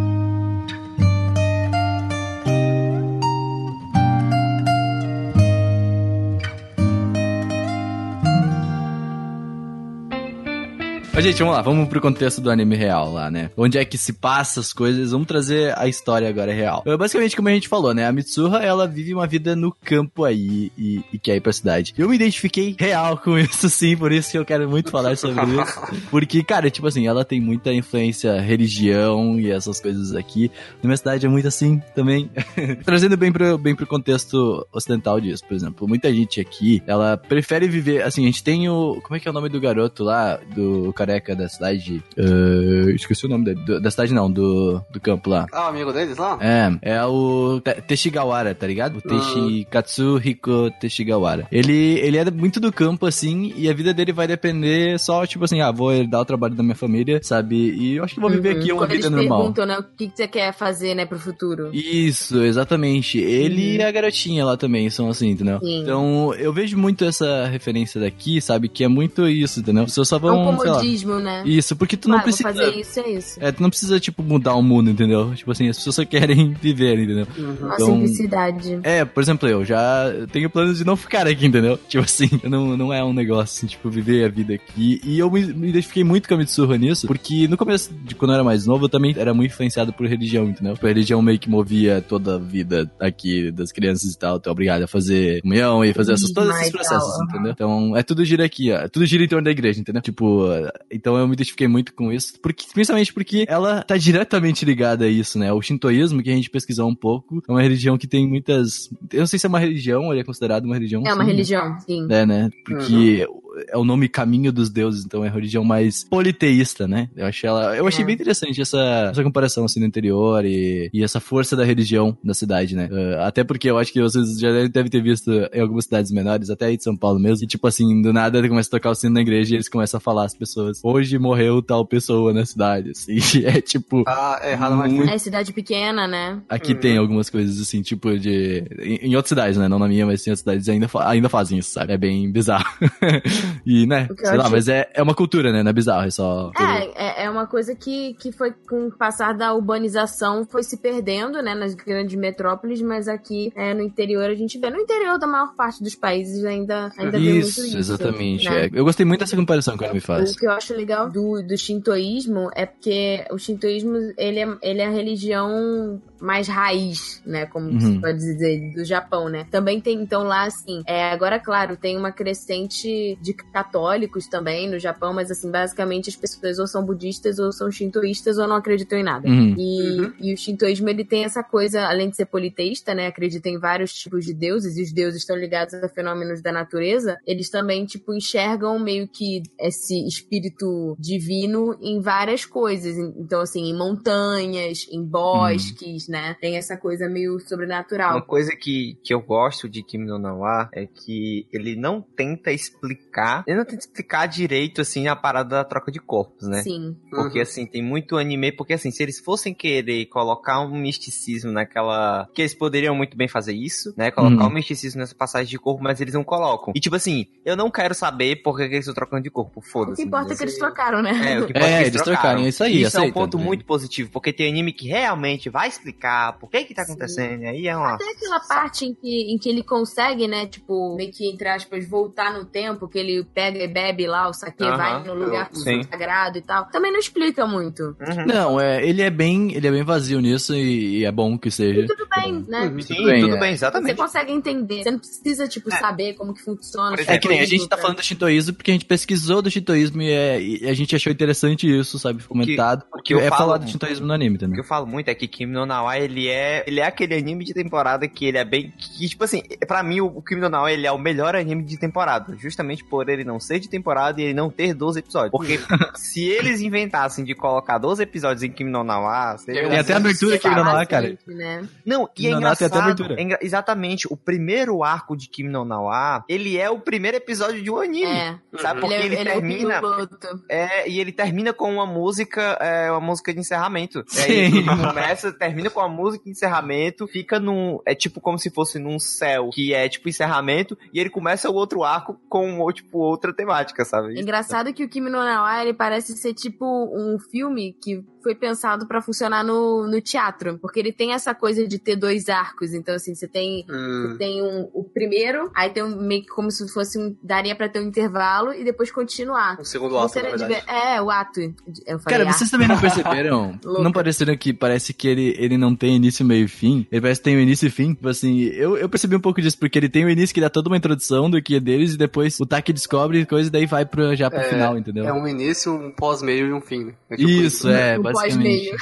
[11.18, 13.50] Mas, gente, vamos lá, vamos pro contexto do anime real lá, né?
[13.57, 16.85] Onde é que se passa as coisas, vamos trazer a história agora real.
[16.87, 18.07] Uh, Basicamente, como a gente falou, né?
[18.07, 21.92] A Mitsuha, ela vive uma vida no campo aí e, e quer ir pra cidade.
[21.98, 25.44] Eu me identifiquei real com isso, sim, por isso que eu quero muito falar sobre
[25.44, 25.81] isso.
[26.09, 30.52] Porque, cara, tipo assim, ela tem muita influência religião e essas coisas aqui.
[30.81, 32.31] Na minha cidade é muito assim também.
[32.87, 35.88] Trazendo bem pro, bem pro contexto ocidental disso, por exemplo.
[35.88, 38.04] Muita gente aqui, ela prefere viver.
[38.04, 39.00] Assim, a gente tem o.
[39.02, 40.38] Como é que é o nome do garoto lá?
[40.54, 42.03] Do careca da cidade?
[42.16, 43.61] Uh, esqueci o nome dele.
[43.64, 45.47] Do- da cidade não, do, do campo lá.
[45.53, 46.38] Ah, o amigo deles lá?
[46.40, 48.99] É, é o Te- Teshigawara, tá ligado?
[48.99, 51.47] O Teshikatsu Hiko Teshigawara.
[51.51, 55.44] Ele, ele é muito do campo, assim, e a vida dele vai depender só, tipo
[55.44, 57.57] assim, ah, vou herdar o trabalho da minha família, sabe?
[57.57, 58.61] E eu acho que vou viver Uhum.
[58.61, 59.38] aqui uma Quando vida eles normal.
[59.38, 61.71] perguntam, né, o que, que você quer fazer, né, pro futuro.
[61.73, 63.18] Isso, exatamente.
[63.18, 63.77] Ele Uhum.
[63.77, 65.59] e a garotinha lá também são assim, entendeu?
[65.61, 65.83] Sim.
[65.83, 68.68] Então, eu vejo muito essa referência daqui, sabe?
[68.68, 69.83] Que é muito isso, entendeu?
[69.85, 70.81] As pessoas só É um vão, sei lá.
[71.07, 71.43] Né?
[71.47, 72.49] Isso, porque tu não Ah, vou precisa.
[72.53, 73.39] fazer isso, é isso.
[73.43, 75.35] É, tu não precisa, tipo, mudar o mundo, entendeu?
[75.35, 77.27] Tipo assim, as pessoas só querem viver, entendeu?
[77.61, 78.81] Uma Então- simplicidade.
[78.83, 81.79] É, por exemplo, eu já tenho planos de não ficar aqui, entendeu?
[81.89, 85.01] Tipo assim, não, não é um negócio, assim, tipo, viver a vida aqui.
[85.05, 88.31] E eu me, me identifiquei muito com a Mitsuha nisso, porque no começo, de quando
[88.33, 90.75] eu era mais novo, eu também era muito influenciado por religião, entendeu?
[90.75, 94.39] Tipo, a religião meio que movia toda a vida aqui das crianças e tal.
[94.41, 97.53] Tu é obrigado a fazer comunhão e fazer essas, todos esses processos, entendeu?
[97.53, 98.89] Então, é tudo gira aqui, ó.
[98.89, 100.03] Tudo gira em torno da igreja, entendeu?
[100.03, 100.47] Tipo,
[100.90, 105.09] então eu me identifiquei muito com isso, porque, principalmente porque ela tá diretamente ligada a
[105.09, 105.53] isso, né?
[105.53, 108.90] O shintoísmo, que a gente pesquisou um pouco, é uma religião que tem muitas.
[109.12, 111.03] Eu não sei se é uma religião ou ele é considerado uma religião.
[111.07, 111.31] É uma sim.
[111.31, 112.07] religião, sim.
[112.11, 112.51] É, né?
[112.64, 113.27] Porque
[113.68, 117.09] é o nome Caminho dos Deuses, então é a religião mais politeísta, né?
[117.16, 118.07] Eu achei ela, eu achei É.
[118.07, 122.35] bem interessante essa, essa comparação assim no interior e, e essa força da religião da
[122.35, 122.88] cidade, né?
[122.90, 126.51] Uh, até porque eu acho que vocês já devem ter visto em algumas cidades menores,
[126.51, 128.94] até aí de São Paulo mesmo, e tipo assim, do nada começa a tocar o
[128.94, 132.45] sino na igreja e eles começam a falar às pessoas, hoje morreu tal pessoa na
[132.45, 136.41] cidade, assim, é tipo, Ah, é errado, mas Muito- É cidade pequena, né?
[136.49, 138.64] Aqui tem algumas coisas assim, tipo de.
[138.79, 139.69] Em, em outras cidades, né?
[139.69, 141.93] Não na minha, mas em outras cidades ainda, fa- ainda fazem isso, sabe?
[141.93, 142.64] É bem bizarro.
[143.67, 144.09] e, né?
[144.11, 145.62] O Sei lá, mas é, é uma cultura, né?
[145.62, 146.51] Não é bizarro, é só.
[146.59, 150.77] É, é, é uma coisa que, que foi com o passar da urbanização foi se
[150.79, 154.71] perdendo, né, nas grandes metrópoles, mas aqui é, no interior a gente vê.
[154.71, 157.79] No interior da maior parte dos países ainda, ainda vê muito Isso, isso.
[157.79, 158.45] exatamente.
[158.49, 158.67] né?
[158.67, 158.71] é.
[158.73, 160.37] Eu gostei muito dessa comparação que ela me O faz.
[160.37, 164.87] que eu acho legal do, do shintoísmo é porque o shintoísmo ele é, ele é
[164.87, 167.46] a religião mais raiz, né?
[167.46, 167.81] Como Uhum.
[167.81, 169.46] se pode dizer, do Japão, né?
[169.50, 174.78] Também tem, então, lá, assim, é, agora, claro, tem uma crescente de católicos também no
[174.78, 178.98] Japão, mas, assim, basicamente as pessoas ou são budistas ou são shintoístas ou não acreditam
[178.98, 179.28] em nada.
[179.28, 179.54] Uhum.
[179.59, 183.07] E, e o shintoísmo, ele tem essa coisa, além de ser politeísta, né?
[183.07, 187.16] Acredita em vários tipos de deuses, e os deuses estão ligados a fenômenos da natureza.
[187.26, 192.96] Eles também, tipo, enxergam meio que esse espírito divino em várias coisas.
[192.96, 196.37] Então, assim, em montanhas, em bosques, né?
[196.40, 198.23] Tem essa coisa meio Uma sobrenatural.
[198.23, 203.44] coisa que, que eu gosto de Kim no Nawa é que ele não tenta explicar,
[203.47, 206.62] ele não tenta explicar direito, assim, a parada da troca de corpos, né?
[206.62, 206.97] Sim.
[207.11, 208.53] Porque, assim, tem muito anime.
[208.53, 212.29] Porque, assim, se eles fossem querer colocar um misticismo naquela.
[212.35, 214.11] Que eles poderiam muito bem fazer isso, né?
[214.11, 214.51] Colocar Uhum.
[214.51, 216.73] um misticismo nessa passagem de corpo, mas eles não colocam.
[216.77, 219.61] E, tipo assim, eu não quero saber por que eles estão trocando de corpo.
[219.61, 219.97] O Foda-se.
[220.03, 221.11] que importa é que eles trocaram, né?
[221.35, 223.14] É, o que importa É, que eles trocaram, é isso aí, Isso é um aceita,
[223.18, 223.44] ponto né?
[223.44, 225.98] muito positivo, porque tem anime que realmente vai explicar
[226.41, 226.93] por que que tá Sim.
[226.93, 227.95] acontecendo, e aí é uma...
[227.95, 231.89] Até aquela parte em que, em que ele consegue, né, tipo, meio que, entre aspas,
[231.89, 235.49] voltar no tempo, que ele pega e bebe lá o saque, Aham, vai no lugar
[235.53, 235.83] sim.
[235.83, 236.67] sagrado e tal.
[236.67, 237.83] Também não explica muito.
[238.01, 238.27] Uhum.
[238.27, 241.51] Não, é, ele é bem, ele é bem vazio nisso e, e é bom que
[241.51, 241.87] seja.
[241.87, 242.67] Tudo bem, né?
[242.67, 242.81] Uhum.
[242.81, 243.41] Sim, Tudo bem, tudo é.
[243.41, 243.97] bem, Você exatamente.
[243.97, 244.83] consegue entender.
[244.83, 246.97] Você não precisa, tipo, saber como que funciona.
[246.97, 248.85] Por o É que nem a gente tá pra- falando do shintoísmo porque a gente
[248.85, 252.23] pesquisou do shintoísmo e, é- e a gente achou interessante isso, sabe?
[252.25, 252.85] Comentado.
[252.95, 254.59] o que eu é falo- falar do shintoísmo no anime O que também.
[254.59, 257.55] eu falo muito é que Kimi no Nawa, ele é, ele é aquele anime de
[257.55, 260.87] temporada que ele é bem, que tipo assim, pra mim o, Kimi no Nawa, ele
[260.87, 264.35] é o melhor anime de temporada, justamente por ele não ser de temporada e ele
[264.35, 265.31] não ter 12 episódios.
[265.31, 265.59] Porque
[265.94, 269.96] se eles inventassem de colocar 12 episódios em Kimi no Nawa, seria Tem até a
[269.96, 271.18] abertura aqui no Nawa, cara.
[271.27, 271.68] Né?
[271.85, 272.77] Não, e é engraçado.
[272.79, 273.14] abertura.
[273.18, 277.62] é engra- exatamente, o primeiro arco de Kimi no Nawa, ele é o primeiro episódio
[277.62, 278.05] de um anime.
[278.07, 278.37] É.
[278.59, 278.81] Sabe?
[278.81, 279.81] Porque Ele, ele, é, ele é o termina.
[279.81, 280.18] piloto.
[280.48, 284.01] É, e ele termina com uma música, é, uma música de encerramento.
[284.01, 284.33] É, Sim.
[284.33, 287.79] ele começa, termina com a música de encerramento, fica num.
[287.85, 291.55] É tipo como se fosse num céu, que é tipo encerramento, e ele começa o
[291.55, 294.21] outro arco com tipo outra temática, sabe?
[294.21, 298.87] Engraçado que o Kimi no Nawa, ele parece ser tipo um filme que foi pensado
[298.87, 300.59] pra funcionar no, no teatro.
[300.61, 302.75] Porque ele tem essa coisa de ter dois arcos.
[302.75, 304.17] Então, assim, você tem Hum.
[304.19, 307.17] Tem um, o primeiro, aí tem um, meio que como se fosse um.
[307.23, 309.59] Daria pra ter um intervalo e depois continuar.
[309.59, 310.55] O segundo ato, Você na verdade.
[310.55, 311.41] ver- É, o ato.
[311.87, 313.59] Eu falei, Cara, ah, vocês também não perceberam?
[313.64, 316.87] Não pareceram que parece que ele, ele não tem início, meio e fim?
[316.91, 317.95] Ele parece que tem o início e fim.
[317.95, 320.51] Tipo assim, eu, eu percebi um pouco disso, porque ele tem o início que dá
[320.51, 323.67] toda uma introdução do que é deles, e depois o Taki descobre coisa e daí
[323.67, 325.07] vai pro, já pro É, final, entendeu?
[325.07, 326.93] É um início, um pós-meio e um fim.
[327.09, 328.17] É tipo Isso, é, o basicamente.
[328.22, 328.76] Pós-meio.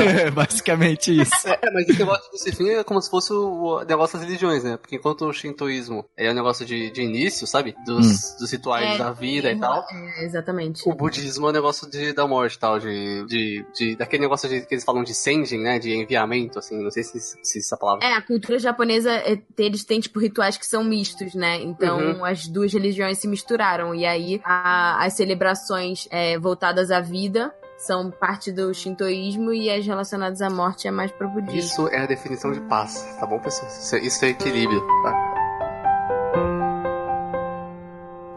[0.00, 1.48] É, basicamente isso.
[1.48, 4.76] É, mas esse negócio desse fim é como se fosse o negócio das religiões, né?
[4.76, 7.74] Porque enquanto o shintoísmo é um negócio de, de início, sabe?
[7.84, 9.84] Dos, dos rituais É, da vida e tal.
[9.90, 10.82] É, exatamente.
[10.88, 14.48] O budismo é um negócio de, da morte e tal, de, de, de- daquele negócio
[14.48, 15.78] de, que eles falam de senjin, né?
[15.78, 18.06] De enviamento, assim, não sei se, se essa palavra.
[18.06, 21.60] É, a cultura japonesa, é, eles têm, tipo, rituais que são mistos, né?
[21.62, 23.94] Então, as duas religiões se misturaram.
[23.94, 29.86] E aí, a- as celebrações é, voltadas à vida são parte do shintoísmo e as
[29.86, 31.58] relacionadas à morte é mais pro budismo.
[31.58, 33.70] Isso é a definição de paz, tá bom, pessoal?
[34.02, 35.45] Isso é, é equilíbrio, tá?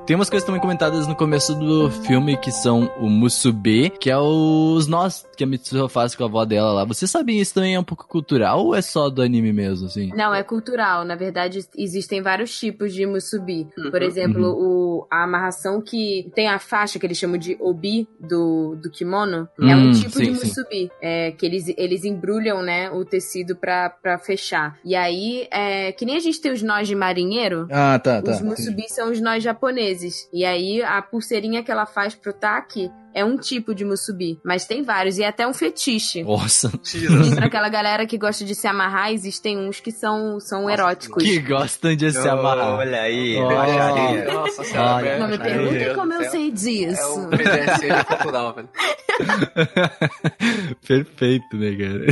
[0.09, 4.17] Tem umas coisas também comentadas no começo do filme que são o Musubi, que é
[4.17, 6.83] os nós que a Mitsuha faz com a avó dela lá.
[6.83, 10.09] Vocês sabem isso também é um pouco cultural ou é só do anime mesmo, assim?
[10.15, 11.05] Não, é cultural.
[11.05, 13.67] Na verdade, existem vários tipos de musubi.
[13.91, 14.07] Por Uhum.
[14.07, 18.89] exemplo, o, a amarração que tem a faixa que eles chamam de obi do, do
[18.89, 19.47] kimono.
[19.61, 20.89] é um Hum, tipo sim, de musubi.
[20.99, 24.75] É, que eles, eles embrulham, né, o tecido pra, pra fechar.
[24.83, 28.41] E aí, é, que nem a gente tem os nós de marinheiro, Ah, tá, os
[28.41, 29.98] musubi são os nós japoneses.
[29.99, 30.29] Vezes.
[30.31, 34.65] E aí a pulseirinha que ela faz pro Taki é um tipo de musubi, mas
[34.65, 36.23] tem vários e é até um fetiche.
[36.23, 40.69] Nossa, E pra aquela galera que gosta de se amarrar, existem uns que são, são
[40.69, 41.23] eróticos.
[41.23, 42.75] que gostam de se amarrar.
[42.79, 44.33] Olha aí, Oh.
[44.33, 45.19] Nossa senhora.
[45.19, 46.99] Não me Deus como eu sei disso.
[46.99, 48.69] É o cultural, velho.
[50.87, 52.05] Perfeito, né, cara?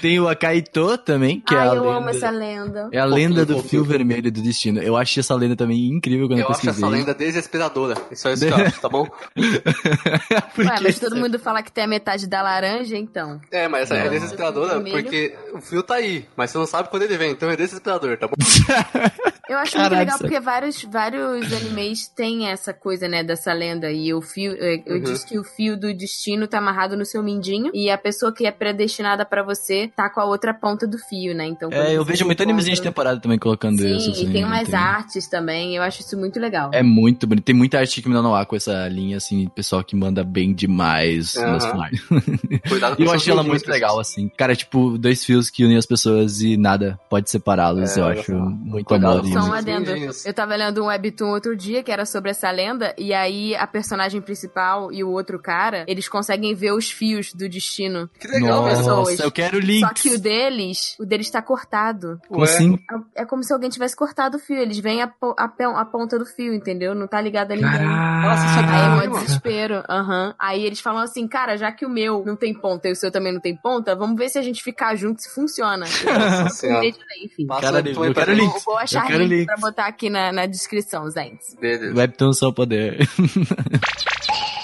[0.00, 1.96] Tem o Akaito também, que é Ai, a eu lenda...
[1.96, 2.88] amo essa lenda.
[2.92, 4.80] É a lenda do fio vermelho do destino.
[4.80, 6.84] Eu acho essa lenda também incrível quando eu, Eu acho pesquisei.
[6.84, 7.94] essa lenda desesperadora.
[8.10, 9.06] Isso é isso eu acho, tá bom?
[10.54, 13.40] Porque Ué, mas todo mundo fala que tem a metade da laranja, então.
[13.50, 17.02] É, mas essa é desesperadora porque o fio tá aí, mas você não sabe quando
[17.02, 18.34] ele vem, então é desesperador, tá bom?
[19.48, 23.92] Eu acho Caralho, muito legal porque vários, vários animes têm essa coisa, né, dessa lenda.
[23.92, 25.02] E o fio, eu, eu Uhum.
[25.04, 28.44] disse que o fio do destino tá amarrado no seu mindinho e a pessoa que
[28.44, 31.46] é predestinada pra você tá com a outra ponta do fio, né?
[31.46, 34.10] Então, É, eu vejo muito encontra- animezinho de temporada também colocando Sim, isso.
[34.10, 35.76] assim, e tem umas tem- artes também.
[35.76, 36.70] Eu acho isso muito legal.
[36.74, 37.44] É muito bonito.
[37.44, 40.05] Tem muita arte que me dá no ar com essa linha, assim, pessoal que manda
[40.24, 41.52] bem demais Aham.
[41.52, 42.02] nos flyers.
[42.68, 44.28] Cuidado com E eu achei ela muito legal, assim.
[44.36, 47.96] Cara, tipo, dois fios que unem as pessoas e nada pode separá-los.
[47.96, 49.24] É, eu acho muito amor.
[49.26, 49.90] Só um adendo.
[50.24, 53.66] Eu tava lendo um webtoon outro dia que era sobre essa lenda, e aí a
[53.66, 58.08] personagem principal e o outro cara, eles conseguem ver os fios do destino.
[58.18, 58.76] Que legal, Nossa.
[58.76, 59.18] pessoas.
[59.20, 59.88] eu quero links.
[59.88, 62.20] Só que o deles, o deles tá cortado.
[62.28, 62.78] Como Ué, assim?
[63.14, 64.56] É como se alguém tivesse cortado o fio.
[64.56, 66.94] Eles veem a, a, a ponta do fio, entendeu?
[66.94, 67.86] Não tá ligado a ninguém.
[67.86, 69.82] Nossa, isso é Aí é desespero.
[69.96, 70.34] Aham.
[70.38, 73.10] Aí eles falam assim, cara, já que o meu não tem ponta e o seu
[73.10, 75.86] também não tem ponta, vamos ver se a gente ficar junto se funciona.
[76.04, 76.66] Nossa
[77.22, 77.46] enfim.
[77.46, 78.64] Cara, eu quero links.
[78.64, 81.56] Vou achar link pra botar aqui na, na descrição, gente.
[81.60, 81.94] Beleza.
[81.94, 82.98] Webtoon só poder.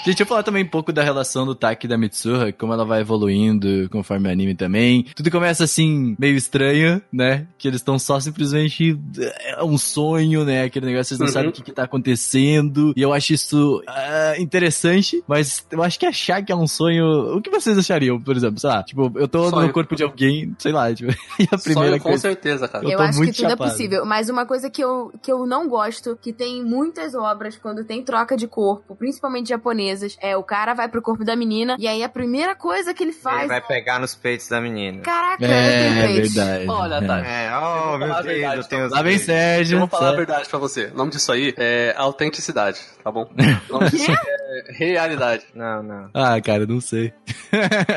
[0.05, 2.83] Gente, eu falar também um pouco da relação do Taki e da Mitsuha, como ela
[2.85, 5.03] vai evoluindo conforme o anime também.
[5.15, 7.47] Tudo começa assim, meio estranho, né?
[7.57, 8.97] Que eles estão só simplesmente.
[9.45, 10.63] É um sonho, né?
[10.63, 11.33] Aquele negócio, vocês não Uhum.
[11.33, 12.93] sabem o que, que tá acontecendo.
[12.97, 17.37] E eu acho isso ah, interessante, mas eu acho que achar que é um sonho.
[17.37, 18.59] O que vocês achariam, por exemplo?
[18.59, 19.67] Sei lá, tipo, eu tô Sonho.
[19.67, 22.17] no corpo de alguém, sei lá, tipo, e a primeira Sonho, com coisa.
[22.21, 22.83] certeza, cara.
[22.83, 23.63] Eu Eu, tô acho que muito tudo chapado.
[23.69, 24.05] é possível.
[24.05, 27.83] Mas uma coisa que eu, que eu não gosto, que tem em muitas obras, quando
[27.83, 29.53] tem troca de corpo, principalmente
[29.93, 33.03] japonesas, é o cara vai pro corpo da menina, e aí a primeira coisa que
[33.03, 33.61] ele Ele faz vai é...
[33.61, 35.01] pegar nos peitos da menina.
[35.01, 36.33] Caraca, É, peito.
[36.33, 36.65] verdade.
[36.67, 37.07] Olha, É.
[37.07, 37.19] tá.
[37.25, 39.17] É, oh, meu a Deus, verdade, eu tenho os Lá vem.
[39.19, 39.75] Sérgio.
[39.75, 40.25] Eu vou falar a Sérgio.
[40.25, 40.85] verdade pra você.
[40.85, 43.29] O nome disso aí é autenticidade, tá bom?
[43.69, 44.15] O nome disso é
[44.69, 45.45] realidade.
[45.53, 46.09] Não, não.
[46.13, 47.13] Ah, cara, não sei.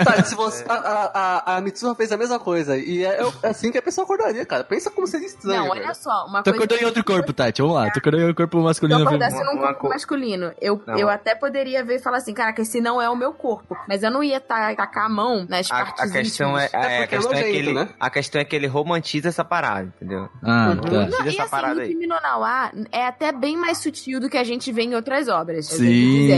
[0.04, 0.64] Tá, se você.
[0.68, 2.76] A, a, a, a Mitsuha fez a mesma coisa.
[2.76, 4.64] E é, é assim que a pessoa acordaria, cara.
[4.64, 5.62] Pensa como seria estranho.
[5.64, 5.84] Não, velho.
[5.84, 6.56] olha só, uma Tu coisa...
[6.64, 7.62] acordou em outro corpo, Tati.
[7.62, 7.90] Vamos lá.
[7.90, 9.02] Tu acordou em um corpo Se eu masculino.
[9.06, 10.96] acordasse num corpo co- masculino, eu, Não.
[10.98, 13.76] eu até poderia ver e falar assim, caraca, esse não é o meu corpo.
[13.88, 16.74] Mas eu não ia ta- tacar a mão nas A, partes a questão é, íntimas.
[16.74, 17.88] é, a é questão é que ele, né?
[17.98, 20.28] a questão é que ele romantiza essa parada, entendeu?
[20.42, 20.76] Ah, Uhum.
[20.80, 20.90] tá.
[20.90, 21.88] Não, Tira e essa assim, parada aí.
[21.88, 25.28] Kimi no Nawa é até bem mais sutil do que a gente vê em outras
[25.28, 25.70] obras.
[25.72, 25.78] eu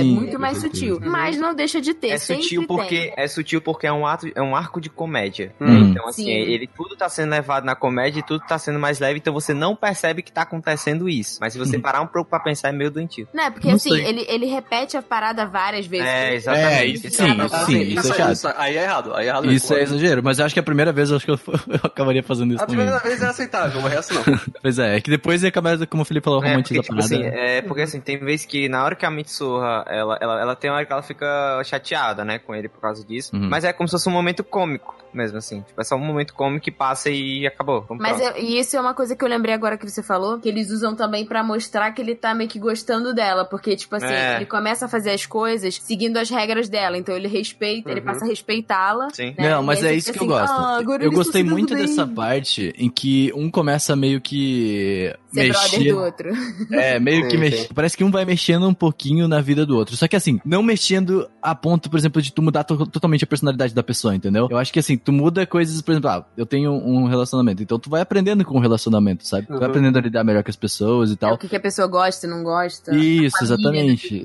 [0.08, 0.98] Sim, É muito mais sutil.
[1.04, 2.08] Mas não deixa de ter.
[2.08, 3.14] É sutil porque tem.
[3.16, 5.52] é sutil porque é um ato, é um arco de comédia.
[5.60, 5.90] Hum.
[5.90, 6.30] Então assim, Sim.
[6.30, 9.52] ele tudo tá sendo levado na comédia e tudo tá sendo mais leve, então você
[9.54, 11.38] não percebe que tá acontecendo isso.
[11.40, 13.28] Mas se você parar um pouco pra pensar é meio doentio.
[13.32, 14.04] Né, porque Não assim, sei.
[14.06, 16.06] ele, ele repete a parada várias vezes.
[16.06, 16.72] É, exatamente.
[16.74, 17.66] É, isso sim, é problema.
[17.66, 18.32] sim, isso é chato.
[18.32, 19.14] isso- aí é errado.
[19.14, 21.24] Aí é errado Isso é exagero, mas eu acho que a primeira vez eu acho
[21.24, 22.84] que eu, eu acabaria fazendo isso A também.
[22.84, 24.22] primeira vez é aceitável, o resto não.
[24.62, 27.02] Pois é, é que depois ia acabar, como o Felipe falou, É, romantiza porque, a
[27.02, 27.28] tipo parada.
[27.28, 30.56] assim, é porque assim, tem vezes que na hora que a Mitsuha, ela, ela, ela
[30.56, 33.34] tem uma hora que ela fica chateada, né, com ele por causa disso.
[33.34, 33.48] Uhum.
[33.48, 35.60] Mas é como se fosse um momento cômico, mesmo assim.
[35.62, 37.82] Tipo, é só um momento cômico que passa e acabou.
[37.88, 40.38] Vamos Mas eu- e isso é uma coisa que eu lembrei agora que você falou,
[40.38, 43.94] que eles usam também pra mostrar que ele tá meio que gostando dela, porque tipo
[43.96, 44.36] assim, É.
[44.36, 48.06] ele começa a fazer as coisas seguindo as regras dela, então ele respeita, ele Uhum.
[48.06, 49.08] passa a respeitá-la.
[49.12, 49.34] Sim.
[49.38, 49.50] né?
[49.50, 50.66] Não, mas é isso que fica eu assim, gosto.
[50.66, 55.48] "Ah, eu gostei muito dando dessa bem." parte em que um começa meio que Ser
[55.50, 55.92] brother mexer.
[55.92, 56.30] do outro.
[56.72, 57.56] É, meio Sim, que mexe.
[57.66, 57.68] sim.
[57.74, 59.87] Parece que um vai mexendo um pouquinho na vida do outro.
[59.96, 63.26] Só que assim, não mexendo a ponto, por exemplo, de tu mudar to- totalmente a
[63.26, 64.48] personalidade da pessoa, entendeu?
[64.50, 67.78] Eu acho que assim, tu muda coisas, por exemplo, ah, eu tenho um relacionamento, então
[67.78, 69.46] tu vai aprendendo com o relacionamento, sabe?
[69.46, 69.66] Tu vai Uhum.
[69.66, 71.34] aprendendo a lidar melhor com as pessoas e É, tal.
[71.34, 72.94] o que, que a pessoa gosta e não gosta.
[72.96, 74.24] Isso, a família da exatamente.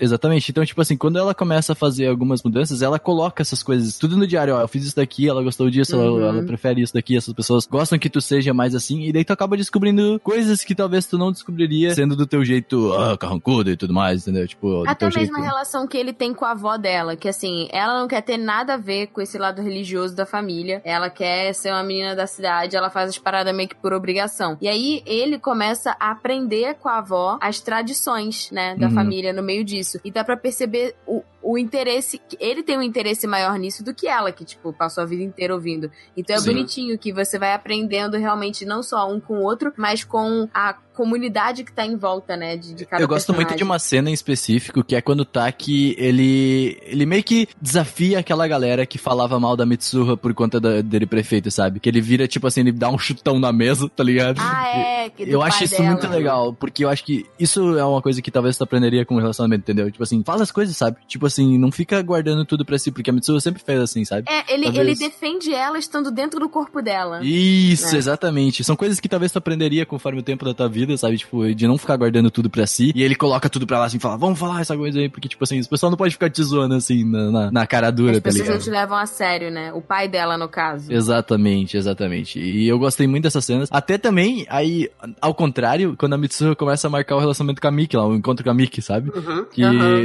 [0.00, 0.50] Exatamente.
[0.50, 4.16] Então, tipo assim, quando ela começa a fazer algumas mudanças, ela coloca essas coisas tudo
[4.16, 4.54] no diário.
[4.54, 6.24] Ó, eu fiz isso daqui, ela gostou disso, ela- Uhum.
[6.28, 9.32] ela, prefere isso daqui, essas pessoas gostam que tu seja mais assim, e daí tu
[9.32, 13.76] acaba descobrindo coisas que talvez tu não descobriria sendo do teu jeito ah, carrancudo e
[13.76, 14.46] tudo mais, entendeu?
[14.46, 18.00] Tipo, Até mesmo a relação que ele tem com a avó dela, que assim, ela
[18.00, 20.80] não quer ter nada a ver com esse lado religioso da família.
[20.84, 24.56] Ela quer ser uma menina da cidade, ela faz as paradas meio que por obrigação.
[24.60, 28.94] E aí ele começa a aprender com a avó as tradições, né, da Uhum.
[28.94, 29.98] família no meio disso.
[30.04, 33.94] E dá pra perceber o, o interesse, que ele tem um interesse maior nisso do
[33.94, 35.90] que ela, que, tipo, passou a vida inteira ouvindo.
[36.16, 36.46] Então é Sim.
[36.46, 40.74] bonitinho que você vai aprendendo realmente não só um com o outro, mas com a
[40.94, 42.56] comunidade que tá em volta, né?
[42.56, 45.24] De, de cada Eu gosto muito de uma cena em específico, que é quando o
[45.24, 50.60] Taki, ele, ele meio que desafia aquela galera que falava mal da Mitsuha por conta
[50.60, 51.80] da- dele prefeito, sabe?
[51.80, 54.38] Que ele vira, tipo assim, ele dá um chutão na mesa, tá ligado?
[54.40, 54.68] Ah,
[55.04, 55.10] é.
[55.10, 55.90] que Eu acho isso dela.
[55.90, 59.16] muito legal, porque eu acho que isso é uma coisa que talvez tu aprenderia com
[59.16, 59.90] o relacionamento, entendeu?
[59.90, 60.96] Tipo assim, fala as coisas, sabe?
[61.06, 64.26] Tipo assim, não fica guardando tudo pra si, porque a Mitsuha sempre fez assim, sabe?
[64.28, 65.00] É, ele, Talvez.
[65.00, 67.20] ele defende ela estando dentro do corpo dela.
[67.22, 67.98] Isso, É.
[67.98, 68.64] exatamente.
[68.64, 71.16] São coisas que talvez tu aprenderia conforme o tempo da tua vida, sabe?
[71.18, 72.92] Tipo, de não ficar guardando tudo pra si.
[72.94, 75.42] E ele coloca tudo pra lá assim, fala, vamos falar essa coisa aí, porque, tipo
[75.44, 78.16] assim, o pessoal não pode ficar te zoando assim na, na, na cara dura, As
[78.18, 78.64] tá pessoas não ligado?
[78.64, 79.72] te levam a sério, né?
[79.72, 80.92] O pai dela, no caso.
[80.92, 82.38] Exatamente, exatamente.
[82.40, 83.68] E eu gostei muito dessas cenas.
[83.70, 84.88] Até também, aí,
[85.20, 88.14] ao contrário, quando a Mitsuha começa a marcar o relacionamento com a Miki lá, o
[88.14, 89.10] encontro com a Miki, sabe?
[89.10, 89.44] Uhum.
[89.50, 90.02] Que Aham.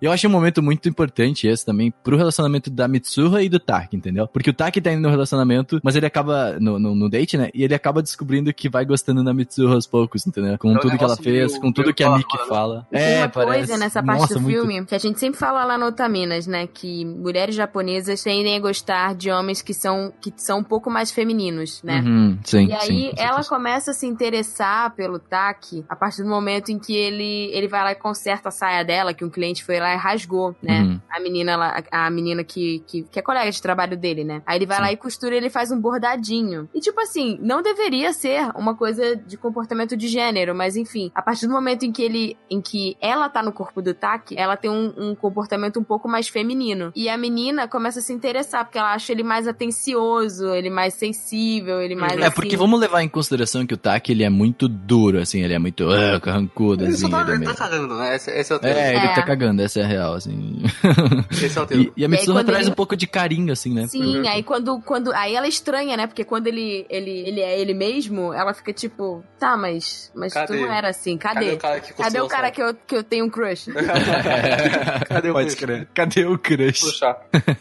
[0.00, 3.96] eu achei um momento muito importante esse também pro relacionamento da Mitsuha e do Taki,
[3.96, 4.26] entendeu?
[4.28, 7.50] Porque o Taki tá indo no relacionamento, mas ele acaba no, no, no date, né?
[7.54, 10.56] E ele acaba descobrindo que vai gostando da Mitsuha aos poucos, entendeu?
[10.58, 12.46] Com É tudo que ela fez, com tudo que a fala, né?
[12.48, 12.86] fala.
[12.92, 14.54] E tem uma coisa nessa parte É, Nossa, do muito.
[14.54, 16.66] filme que a gente sempre fala lá no Otaminas, né?
[16.66, 21.10] Que mulheres japonesas tendem a gostar de homens que são, que são um pouco mais
[21.10, 22.02] femininos, né?
[22.04, 26.28] Uhum, sim, E aí sim, ela começa a se interessar pelo Taki a partir do
[26.28, 29.64] momento em que ele, ele vai lá e conserta a saia dela, que um cliente
[29.64, 30.80] foi lá e rasgou, né?
[30.82, 31.00] Uhum.
[31.10, 34.42] A menina lá, a menina que, que, que é colega de trabalho dele, né?
[34.46, 34.82] Aí ele vai Sim.
[34.82, 36.68] lá e costura e ele faz um bordadinho.
[36.74, 41.22] E tipo assim, não deveria ser uma coisa de comportamento de gênero, mas enfim, a
[41.22, 44.56] partir do momento em que ele, em que ela tá no corpo do Taki, ela
[44.56, 46.92] tem um, um comportamento um pouco mais feminino.
[46.94, 50.94] E a menina começa a se interessar, porque ela acha ele mais atencioso, ele mais
[50.94, 52.34] sensível, ele mais É, assim...
[52.34, 55.58] porque vamos levar em consideração que o Taki, ele é muito duro, assim, ele é
[55.58, 57.02] muito uh, carrancudo, Ele assim.
[57.02, 58.16] só tá, ele é, ele tá cagando, né?
[58.16, 58.78] Esse, esse é o tema.
[58.78, 59.14] é, ele É.
[59.14, 60.62] tá cagando, essa é a real, assim.
[61.30, 61.82] Esse é o tema.
[61.82, 63.86] E, e a Mitsuha traz ele- um pouco de carinho, assim, né?
[63.86, 65.12] Sim, aí quando, quando.
[65.12, 66.06] Aí ela estranha, né?
[66.06, 69.95] Porque quando ele, ele, ele é ele mesmo, ela fica tipo, tá, mas.
[70.14, 70.60] Mas tu Cadê?
[70.60, 71.52] não era assim, Cadê cadê?
[71.54, 73.66] o cara que Cadê o cara que eu, que eu tenho um crush?
[75.08, 75.54] Cadê o Pode crush?
[75.60, 75.88] crer.
[75.94, 76.80] Cadê o crush?
[76.80, 77.16] Puxar.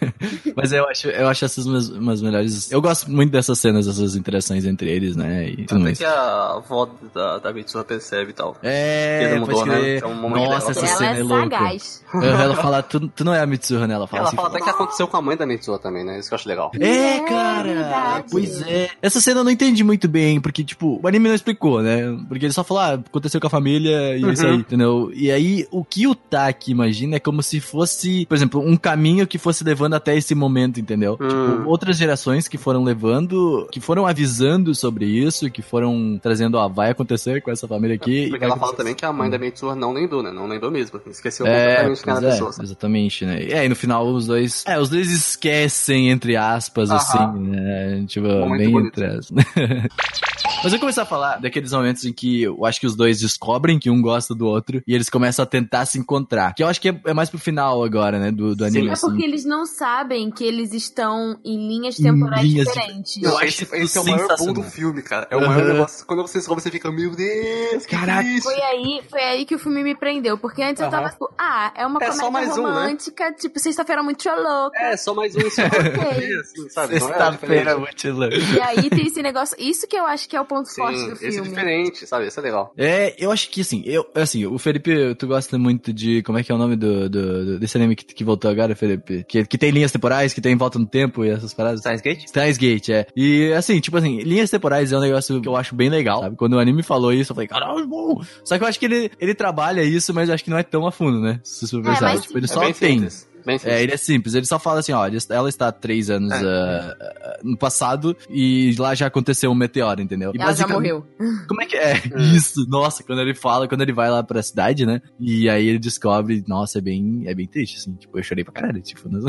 [0.56, 2.72] Mas eu acho, eu acho essas umas, umas melhores.
[2.72, 5.50] Eu gosto muito dessas cenas, dessas interações entre eles, né?
[5.50, 5.98] E tudo Até mais.
[5.98, 8.56] que a avó da, da Mitsuha percebe e tal.
[8.64, 9.98] É, Ele mudou, né?
[9.98, 10.86] Então, um momento Nossa, dela.
[10.86, 12.36] essa ela cena é, é louca.
[12.44, 13.94] Ela fala, tu, tu não é a Mitsuha, né?
[13.96, 14.36] Ela fala Ela assim.
[14.38, 16.20] fala até que aconteceu com a mãe da Mitsuha também, né?
[16.20, 16.72] Isso que eu acho legal.
[16.80, 17.64] É, É, cara!
[17.74, 18.26] verdade.
[18.32, 18.90] Pois é.
[19.02, 22.02] Essa cena eu não entendi muito bem, porque, tipo, o anime não explicou, né?
[22.28, 24.52] Porque ele só falou, ah, aconteceu com a família e é isso Uhum.
[24.52, 25.12] aí, entendeu?
[25.14, 29.28] E aí, o que o Taki imagina é como se fosse, por exemplo, um caminho
[29.28, 31.18] que fosse levando até esse momento, entendeu?
[31.22, 31.28] Hum.
[31.28, 36.68] Tipo, outras gerações que foram levando, que foram avisando sobre isso, que foram trazendo, ó,
[36.68, 38.30] vai acontecer com essa família aqui.
[38.30, 40.32] Porque ela fala também que a mãe da Mitsuha não lembrou, né?
[40.32, 41.00] Não lembrou mesmo.
[41.08, 41.52] Esqueceu É,
[41.86, 42.64] completamente era pois é, pessoa.
[42.64, 43.44] exatamente, né?
[43.44, 44.64] E aí no final os dois.
[44.68, 46.98] É, os dois esquecem, entre aspas, Aham.
[46.98, 48.04] assim, né?
[48.08, 48.88] Tipo, Momento bem bonito.
[49.02, 49.46] entre aspas.
[50.64, 53.78] Mas eu começar a falar daqueles momentos em que eu acho que os dois descobrem
[53.80, 56.54] que um gosta do outro e eles começam a tentar se encontrar.
[56.54, 58.32] Que eu acho que é, é mais pro final agora, né?
[58.32, 58.70] Do, do Sim.
[58.78, 58.90] anime.
[58.90, 59.08] É assim.
[59.08, 63.22] porque eles não sabem que eles estão em linhas temporais linhas diferentes.
[63.22, 65.28] Eu acho esse, isso esse é o maior bom do filme, cara.
[65.30, 65.48] É o Aham.
[65.50, 66.06] maior negócio.
[66.06, 68.28] Quando você descobre, você fica, meu Deus, Caraca.
[68.42, 70.38] Foi aí, foi aí que o filme me prendeu.
[70.38, 70.98] Porque antes eu Aham.
[70.98, 72.70] tava tipo, ah, é uma É comédia só mais um, né?
[72.70, 74.78] romântica, tipo, sexta-feira muito louca.
[74.80, 75.62] É, só mais um, só.
[75.76, 76.36] Ok.
[76.40, 77.78] assim, é Sexta-feira, diferente.
[77.78, 78.36] muito louco.
[78.56, 79.56] E aí tem esse negócio.
[79.60, 81.50] Isso que eu acho que é o ponto forte Sim, do esse é filme.
[81.50, 82.28] diferente, sabe?
[82.28, 82.74] Esse é legal.
[82.78, 86.22] É, eu acho que assim, eu, assim, o Felipe, tu gosta muito de.
[86.24, 88.76] Como é que é o nome do, do- do- desse anime que, que voltou agora,
[88.76, 89.24] Felipe?
[89.28, 91.80] Que, que tem linhas temporais, que tem volta no tempo e essas paradas?
[91.82, 92.28] Steins Gate?
[92.28, 93.08] Steins Gate, é.
[93.16, 96.36] E assim, tipo assim, linhas temporais é um negócio que eu acho bem legal, sabe?
[96.36, 98.22] Quando o anime falou isso, eu falei, caralho, bom.
[98.44, 100.64] Só que eu acho que ele, ele trabalha isso, mas eu acho que não é
[100.64, 101.40] tão a fundo, né?
[101.44, 102.02] Se você pensar.
[102.02, 102.94] mas tipo, ele É só bem tem.
[103.00, 103.28] simples.
[103.46, 106.34] Bem É, ele é simples, ele só fala assim, ó, ela está há três anos
[106.34, 106.44] É.
[106.44, 110.32] ah, no passado e lá já aconteceu um meteoro, entendeu?
[110.36, 111.06] E Ela já morreu.
[111.48, 111.96] como é que é?
[112.16, 112.18] Hum.
[112.36, 115.02] Isso, nossa, quando ele fala, quando ele vai lá pra cidade, né?
[115.20, 117.94] E aí ele descobre, nossa, é bem, é bem triste, assim.
[117.96, 119.22] Tipo, eu chorei pra caralho, tipo, não...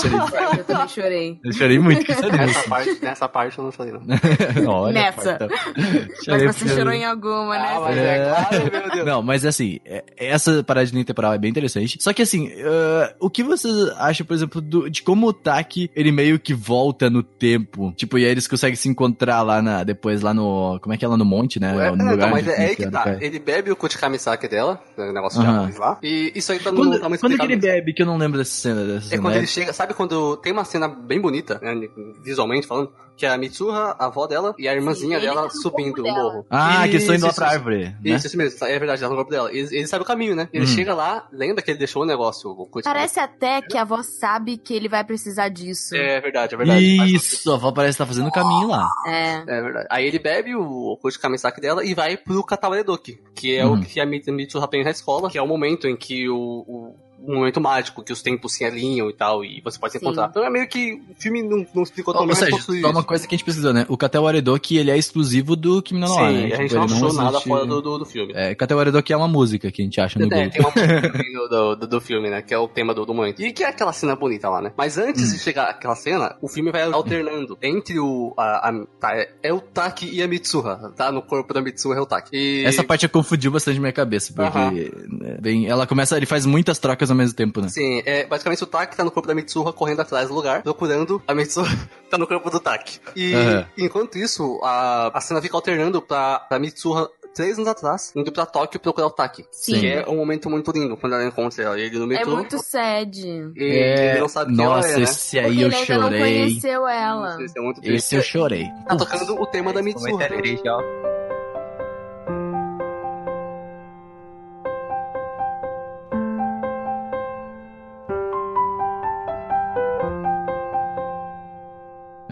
[0.00, 1.40] chorei, Eu também chorei.
[1.44, 2.68] eu chorei muito, que sério Nessa isso.
[2.68, 4.70] parte, nessa parte eu não falei, não.
[4.72, 5.32] Olha, Nessa.
[5.34, 5.48] então.
[5.48, 7.72] Mas Chorei você chorou em alguma, né?
[7.76, 9.06] Ah, mas é claro, meu Deus.
[9.06, 11.98] Não, mas assim, é- essa parada de linha temporal é bem interessante.
[12.00, 15.90] Só que assim, ah, o que você acha, por exemplo, do- de como o Taki,
[15.94, 17.92] ele meio que volta no tempo?
[17.96, 21.04] Tipo, e aí eles conseguem se encontrar lá na, depois lá no, como é que
[21.04, 21.70] é lá no monte, né?
[21.86, 23.04] É, no não, lugar mas é aí que tá.
[23.04, 23.18] cai.
[23.20, 25.52] Ele bebe o Kuchikamisake dela, né, o negócio Aham.
[25.52, 25.98] japonês lá.
[26.02, 28.16] E isso aí tá no Quando, tá muito quando que ele bebe, que eu não
[28.16, 28.84] lembro dessa cena.
[28.84, 29.38] Dessa É cena, quando né?
[29.40, 31.88] ele chega, sabe quando tem uma cena bem bonita, né,
[32.22, 35.54] visualmente falando, que é a Mitsuha, a avó dela, e a irmãzinha ele dela tá
[35.54, 36.46] no subindo o morro.
[36.50, 37.96] Ah, que estão indo lá pra isso, árvore, né?
[38.04, 39.50] Isso, isso mesmo, é verdade, ela tá no corpo dela.
[39.52, 40.48] Ele, ele sabe o caminho, né?
[40.52, 40.68] Ele Hum.
[40.68, 42.50] chega lá, lembra que ele deixou o negócio.
[42.50, 45.94] O Parece até que a avó sabe que ele vai precisar disso.
[45.96, 47.14] É verdade, é verdade.
[47.14, 48.88] Isso, a avó parece estar fazendo o caminho lá.
[49.06, 49.36] É.
[49.46, 49.86] É verdade.
[49.90, 53.74] Aí ele bebe o de kamisaki dela e vai pro Katawaredoki, que é Uhum.
[53.74, 56.36] o que a Mit- Mitsuha aprende na escola, que é o momento em que o,
[56.36, 56.96] o
[57.26, 60.04] um momento mágico, que os tempos se alinham e tal, e você pode se Sim.
[60.04, 60.28] encontrar.
[60.30, 62.56] Então é meio que o filme não, não explicou Ou, tão ou bem, mas seja,
[62.56, 63.08] possui só uma isso.
[63.08, 63.84] coisa que a gente pesquisou, né?
[63.88, 66.54] O Katel Waredoki, ele é exclusivo do Kimi no Sim, né?
[66.54, 68.32] a gente Tipo, não achou nada existe- fora do, do, do filme.
[68.34, 70.50] É, Katel Waredoki é uma música que a gente acha no É, Google.
[70.50, 71.18] tem uma música
[71.48, 72.42] do, do, do- filme, né?
[72.42, 73.42] Que é o tema do, do momento.
[73.42, 74.72] E que é aquela cena bonita lá, né?
[74.76, 78.32] Mas antes de chegar àquela cena, o filme vai alternando entre o.
[78.36, 81.10] A, a- tá, é- é o Taki e a Mitsuha, tá?
[81.10, 82.36] No corpo da Mitsuha é o Taki.
[82.36, 82.64] E...
[82.64, 84.70] Essa parte confundiu bastante minha cabeça, porque Aham.
[84.72, 87.68] né, bem, ela começa, ele faz muitas trocas ao mesmo tempo, né?
[87.68, 91.22] Sim, é, basicamente o Taki tá no corpo da Mitsuha correndo atrás do lugar, procurando
[91.26, 91.66] a Mitsuha
[92.10, 93.00] tá no corpo do Taki.
[93.14, 93.66] E Aham.
[93.78, 98.46] enquanto isso, a, a cena fica alternando pra, pra Mitsuha três anos atrás, indo pra
[98.46, 99.44] Tóquio procurar o Taki.
[99.52, 99.78] Sim.
[99.80, 102.34] Que é um momento muito lindo quando ela encontra ele no É metrô.
[102.34, 103.20] muito sad.
[103.54, 105.02] E ele não sabe quem nossa, ela é, né?
[105.04, 106.20] esse aí Porque eu ele ainda não chorei.
[106.20, 107.42] conheceu ela.
[107.42, 107.96] Esse é muito triste.
[107.96, 108.66] Esse eu chorei.
[108.88, 110.18] Tá tocando o tema da Mitsuha.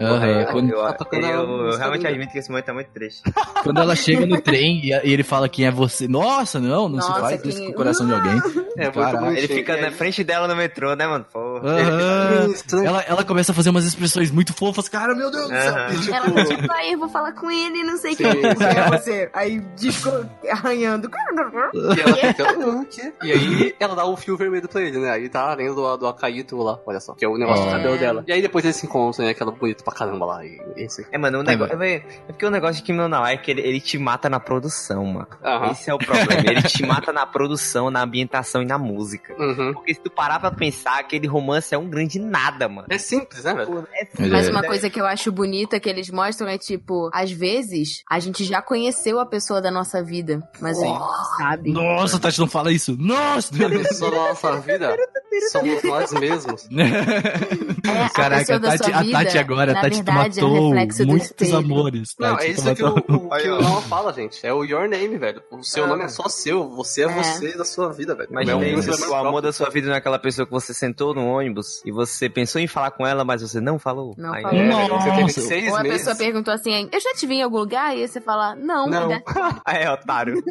[0.07, 2.89] Aham, eu, quando, eu, tá a eu música realmente admito que esse momento é muito
[2.91, 3.21] triste.
[3.63, 6.07] quando ela chega no trem e, e ele fala quem é você.
[6.07, 8.41] Nossa, não, não se Nossa, faz quem- isso com o coração de alguém.
[8.77, 9.37] É, muito.
[9.37, 11.25] Ele fica na frente dela no metrô, né, mano?
[12.53, 12.85] Estranho.
[12.85, 14.87] Ela, ela começa a fazer umas expressões muito fofas.
[14.89, 15.73] Cara, meu Deus do céu.
[16.01, 18.23] Tipo, Ela tá tipo, aí eu vou falar com ele, não sei o que.
[18.23, 18.63] sim, sim.
[18.65, 19.29] É você.
[19.33, 20.09] Aí disco
[20.49, 21.09] arranhando.
[21.73, 25.11] E ela fica, "Ah, quê?" E aí ela dá o fio vermelho pra ele, né?
[25.11, 27.67] Aí tá além do, do Akaito lá, olha só, que é o negócio Oh.
[27.67, 28.23] do cabelo dela.
[28.27, 29.31] E aí depois eles se encontram, né?
[29.31, 30.45] Aquela bonita pra caramba lá.
[30.45, 31.05] E esse.
[31.11, 31.81] É, mano, o negócio.
[31.81, 34.39] É, é porque o negócio de Kim no é que ele, ele te mata na
[34.39, 35.27] produção, mano.
[35.43, 35.71] Aham.
[35.71, 36.33] Esse é o problema.
[36.45, 39.35] Ele te mata na produção, na ambientação e na música.
[39.37, 39.73] Uhum.
[39.73, 42.87] Porque se tu parar pra pensar, aquele romance é um grande nada, mano.
[42.89, 43.87] É simples, né, velho?
[43.93, 47.31] É Mas Mas uma coisa que eu acho bonita que eles mostram é tipo, às
[47.31, 51.71] vezes a gente já conheceu a pessoa da nossa vida, mas a gente não sabe.
[51.71, 52.95] Nossa, Tati, não fala isso.
[52.97, 53.55] Nossa!
[53.93, 54.95] Só na nossa vida
[55.51, 56.67] somos nós mesmos.
[57.85, 62.15] É, Caraca, a Tati, a Tati agora, a Tati verdade, é matou do muitos amores.
[62.19, 64.45] Não, Tati, é isso que o, que o Noah fala, gente.
[64.45, 65.41] É o your name, velho.
[65.51, 66.67] O seu nome é só seu.
[66.71, 67.09] Você é, É.
[67.09, 68.29] você da sua vida, velho.
[68.31, 69.41] Mas é o amor próprio.
[69.41, 72.59] da sua vida não é aquela pessoa que você sentou no ônibus e você pensou
[72.59, 74.15] em falar com ela, mas você não falou.
[74.17, 74.59] Não Aí- falou.
[74.59, 74.95] É, Nossa.
[75.09, 75.97] Você teve seis Ou a meses.
[75.99, 77.95] pessoa perguntou assim, eu já te vi em algum lugar?
[77.95, 78.87] E aí você fala, não.
[78.89, 79.09] Não.
[79.09, 79.21] né?
[79.27, 80.41] Ah, é, otário.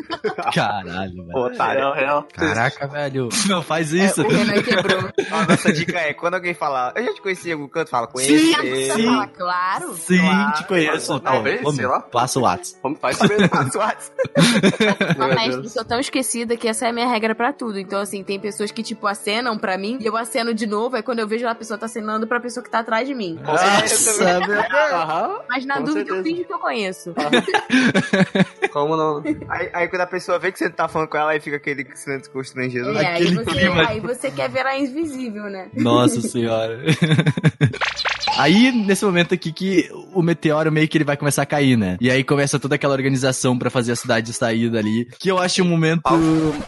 [0.55, 1.37] Caralho, velho.
[1.37, 2.27] otário.
[2.33, 3.29] Caraca, velho.
[3.49, 4.23] Não faz isso.
[4.23, 5.11] O Renan quebrou.
[5.31, 8.07] A nossa dica é, quando alguém falar, eu já te conheci em algum canto, fala,
[8.07, 8.55] Sim, conheci.
[8.55, 9.07] Você sim.
[9.07, 9.95] fala, claro.
[9.95, 11.21] Sim, Claro, te conheço.
[11.21, 12.01] talvez, Pô, sei lá.
[12.01, 12.79] Passa o WhatsApp.
[12.83, 13.49] Vamos faz isso mesmo.
[13.49, 14.17] Passa o WhatsApp.
[15.19, 15.65] Mas Deus.
[15.65, 17.79] eu sou tão esquecida que essa é a minha regra pra tudo.
[17.79, 20.97] Então, assim, tem pessoas que, tipo, acenam pra mim e eu aceno de novo.
[20.97, 23.39] Aí quando eu vejo a pessoa tá acenando pra pessoa que tá atrás de mim.
[23.43, 25.41] Nossa, meu Aham.
[25.49, 26.23] Mas na Com dúvida eu certeza.
[26.37, 27.15] fingo que eu conheço.
[28.73, 29.23] Como não?
[29.49, 31.87] Aí, aí quando a pessoa vê que você tá falando com ela, aí fica aquele
[31.95, 32.97] silêncio constrangido.
[32.99, 35.69] É, aí você, aí você quer virar invisível, né?
[35.75, 36.81] Nossa senhora.
[38.37, 41.97] Aí, nesse momento aqui que o meteoro meio que ele vai começar a cair, né?
[42.01, 45.05] E aí começa toda aquela organização pra fazer a cidade sair dali.
[45.21, 46.03] Que eu acho um momento.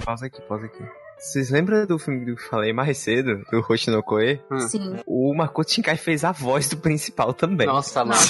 [0.04, 0.84] Pausa aqui, pausa aqui.
[1.18, 4.38] Vocês lembram do filme que eu falei mais cedo, do Hoshinokoe?
[4.68, 4.96] Sim.
[5.06, 7.66] O Makoto Shinkai fez a voz do principal também.
[7.66, 8.20] Nossa, mano.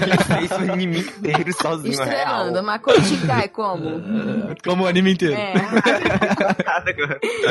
[0.00, 2.52] Ele fez o anime inteiro sozinho, Estrelando.
[2.52, 2.62] real.
[2.64, 4.00] Makoto Shinkai, como?
[4.64, 5.34] Como o anime inteiro.
[5.34, 5.54] É,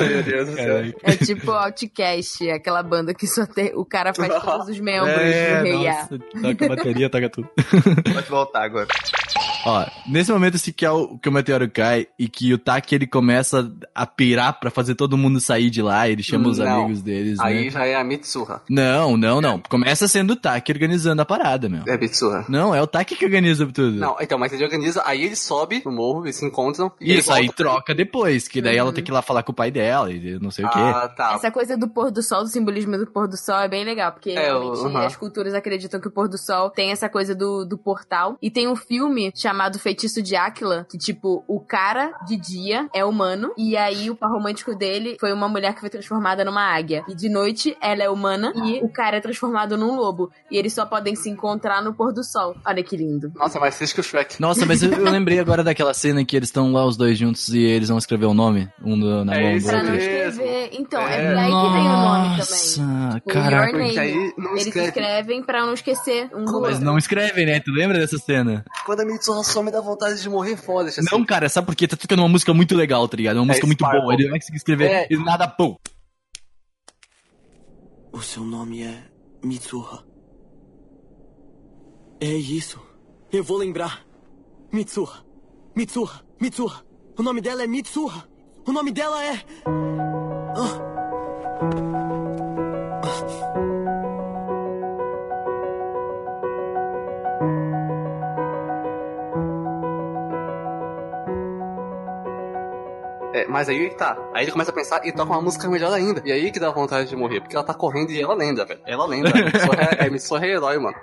[0.08, 0.94] Meu Deus do céu.
[1.04, 3.72] É tipo Outcast, aquela banda que só tem...
[3.76, 5.94] O cara faz todos os membros É, do Rei A.
[5.94, 7.50] nossa, toca bateria, toca tudo.
[8.14, 8.88] Pode voltar agora.
[9.66, 12.96] Ó, nesse momento assim que, é o, que o meteoro cai e que o Taki
[12.96, 16.84] ele começa a pirar pra fazer todo mundo sair de lá, ele chama os Não.
[16.84, 17.70] amigos deles, Aí né?
[17.72, 18.62] já é a Mitsuha.
[18.70, 19.60] Não, não, não.
[19.70, 21.84] Começa sendo o Taki organizando a parada, meu.
[21.88, 22.46] É Mitsuha.
[22.50, 23.92] Não, é o Taki que organiza tudo.
[23.98, 26.92] Não, então, mas ele organiza, aí ele sobe no morro, eles se encontram.
[27.00, 28.94] E Isso, aí troca depois, que daí ela Uhum.
[28.96, 30.80] tem que ir lá falar com o pai dela e não sei o quê.
[30.80, 31.34] Ah, tá.
[31.34, 34.12] Essa coisa do pôr do sol, do simbolismo do pôr do sol é bem legal,
[34.12, 34.98] porque É, realmente uhum.
[34.98, 38.38] as culturas acreditam que o pôr do sol tem essa coisa do, do portal.
[38.42, 43.06] E tem um filme chamado Feitiço de Áquila, que tipo, o cara de dia é
[43.06, 47.04] humano, e aí o par romântico dele foi uma mulher que foi transformada numa águia.
[47.08, 50.32] E de noite ela é humana e o cara é transformado num lobo.
[50.52, 52.56] E eles só podem se encontrar no pôr do sol.
[52.66, 53.32] Olha que lindo.
[53.36, 54.40] Nossa, mais triste que o Shrek.
[54.42, 57.18] Nossa, mas eu, eu lembrei agora daquela cena em que eles estão lá os dois
[57.18, 59.88] juntos e eles vão escrever o nome, um do- na É mão do Pra outro.
[59.90, 60.20] não mesmo.
[60.20, 62.38] escrever, então, é daí que vem o nome também.
[62.38, 63.70] Nossa, O caraca.
[63.72, 63.94] Your Name.
[63.94, 64.88] Que aí não Eles escreve.
[64.90, 66.86] escrevem pra não esquecer um do Mas outro.
[66.86, 67.60] não escrevem, né?
[67.60, 68.64] Tu lembra dessa cena?
[68.86, 71.02] Quando a Mitsuha some dá vontade de morrer foda, assim.
[71.12, 71.88] Não, cara, sabe por quê?
[71.88, 73.38] Tá tocando uma música muito legal, tá ligado?
[73.38, 74.02] Uma música muito Sparkle.
[74.02, 74.14] boa.
[74.14, 75.08] Ele não vai conseguir escrever É.
[75.10, 75.76] e nada, pum.
[78.12, 79.04] O seu nome é
[79.44, 80.04] Mitsuha.
[82.20, 82.82] É isso.
[83.32, 84.06] Eu vou lembrar.
[84.74, 85.24] Mitsuha.
[85.76, 86.26] Mitsuha.
[86.42, 86.84] Mitsuha.
[87.18, 88.28] O nome dela é Mitsuha.
[88.68, 89.44] O nome dela é.
[103.40, 104.18] É, mas aí que tá.
[104.34, 106.22] Aí ele começa a pensar e toca uma música melhor ainda.
[106.26, 107.40] E aí que dá vontade de morrer.
[107.42, 108.80] Porque ela tá correndo e ela lembra, velho.
[108.86, 109.32] Ela lembra.
[110.12, 110.96] Mitsuha é, é, é herói, mano.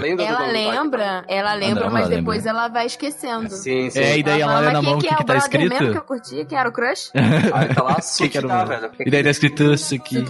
[0.00, 2.16] Lembra do Ela do lembra, ela lembra, Ela mas lembra.
[2.18, 3.48] depois ela vai esquecendo.
[3.50, 3.98] Sim, sim.
[4.00, 5.42] É, e daí ela olha na "Mas mão o que, é que o tá brother
[5.42, 5.68] escrito.
[5.70, 7.10] mesmo que eu curti, que era o crush?
[7.52, 8.90] Aí tá lá, Que que era o velho.
[9.00, 10.24] E daí tá escrito isso aqui.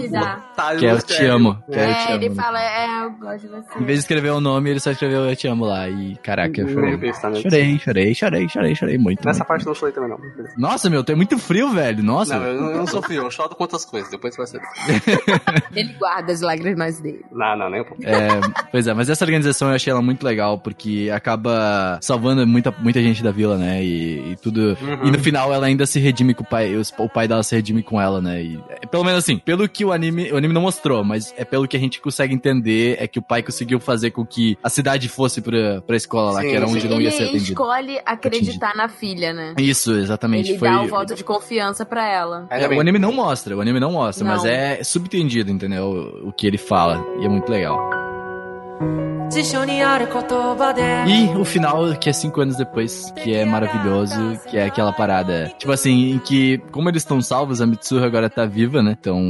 [0.56, 1.62] Tá, Que é eu te amo.
[1.70, 2.34] Que é eu te É, ele amo.
[2.36, 3.78] fala, é, eu gosto de você.
[3.78, 5.88] Em vez de escrever o nome, ele só escreveu eu te amo lá.
[5.88, 6.96] E caraca, eu chorei.
[6.96, 7.40] besta, né?
[7.40, 9.24] Chorei, chorei, chorei, chorei, chorei muito.
[9.24, 10.18] Nessa parte eu não chorei também, não.
[10.56, 12.02] Nossa, meu, tem muito frio, velho.
[12.02, 12.38] Nossa.
[12.38, 14.60] Não, eu não, eu não sou frio, eu choro com outras coisas, depois vai ser.
[15.74, 17.24] Ele guarda as lágrimas dele.
[17.32, 18.02] Não, não, nem um pouco.
[18.04, 18.28] É,
[18.70, 23.00] pois é, mas essa organização eu achei ela muito legal, porque acaba salvando muita, muita
[23.02, 23.82] gente da vila, né?
[23.82, 24.76] E, e tudo.
[24.80, 25.06] Uhum.
[25.06, 26.74] E no final ela ainda se redime com o pai.
[26.74, 28.42] os- O pai dela se redime com ela, né?
[28.42, 30.30] E, é, pelo menos assim, pelo que o anime.
[30.32, 33.22] O anime não mostrou, mas é pelo que a gente consegue entender, é que o
[33.22, 36.66] pai conseguiu fazer com que a cidade fosse pra, pra escola lá, Sim, que era
[36.66, 36.88] onde sim.
[36.88, 37.44] não ia ele ser atendido.
[37.52, 39.54] escolhe acreditar na filha, né?
[39.58, 40.50] Isso, exatamente.
[40.50, 40.68] Ele foi...
[40.68, 42.46] dá o voto de confiança pra ela.
[42.50, 42.78] É, bem.
[42.78, 44.50] o anime não mostra, o anime não mostra, mas Não.
[44.50, 46.20] é subentendido, entendeu?
[46.24, 47.04] O, o que ele fala.
[47.20, 47.78] E é muito legal.
[51.08, 55.52] E o final, que é cinco anos depois, que é maravilhoso, que é aquela parada.
[55.58, 58.96] Tipo assim, em que, como eles estão salvos, a Mitsuha agora tá viva, né?
[58.98, 59.20] Então,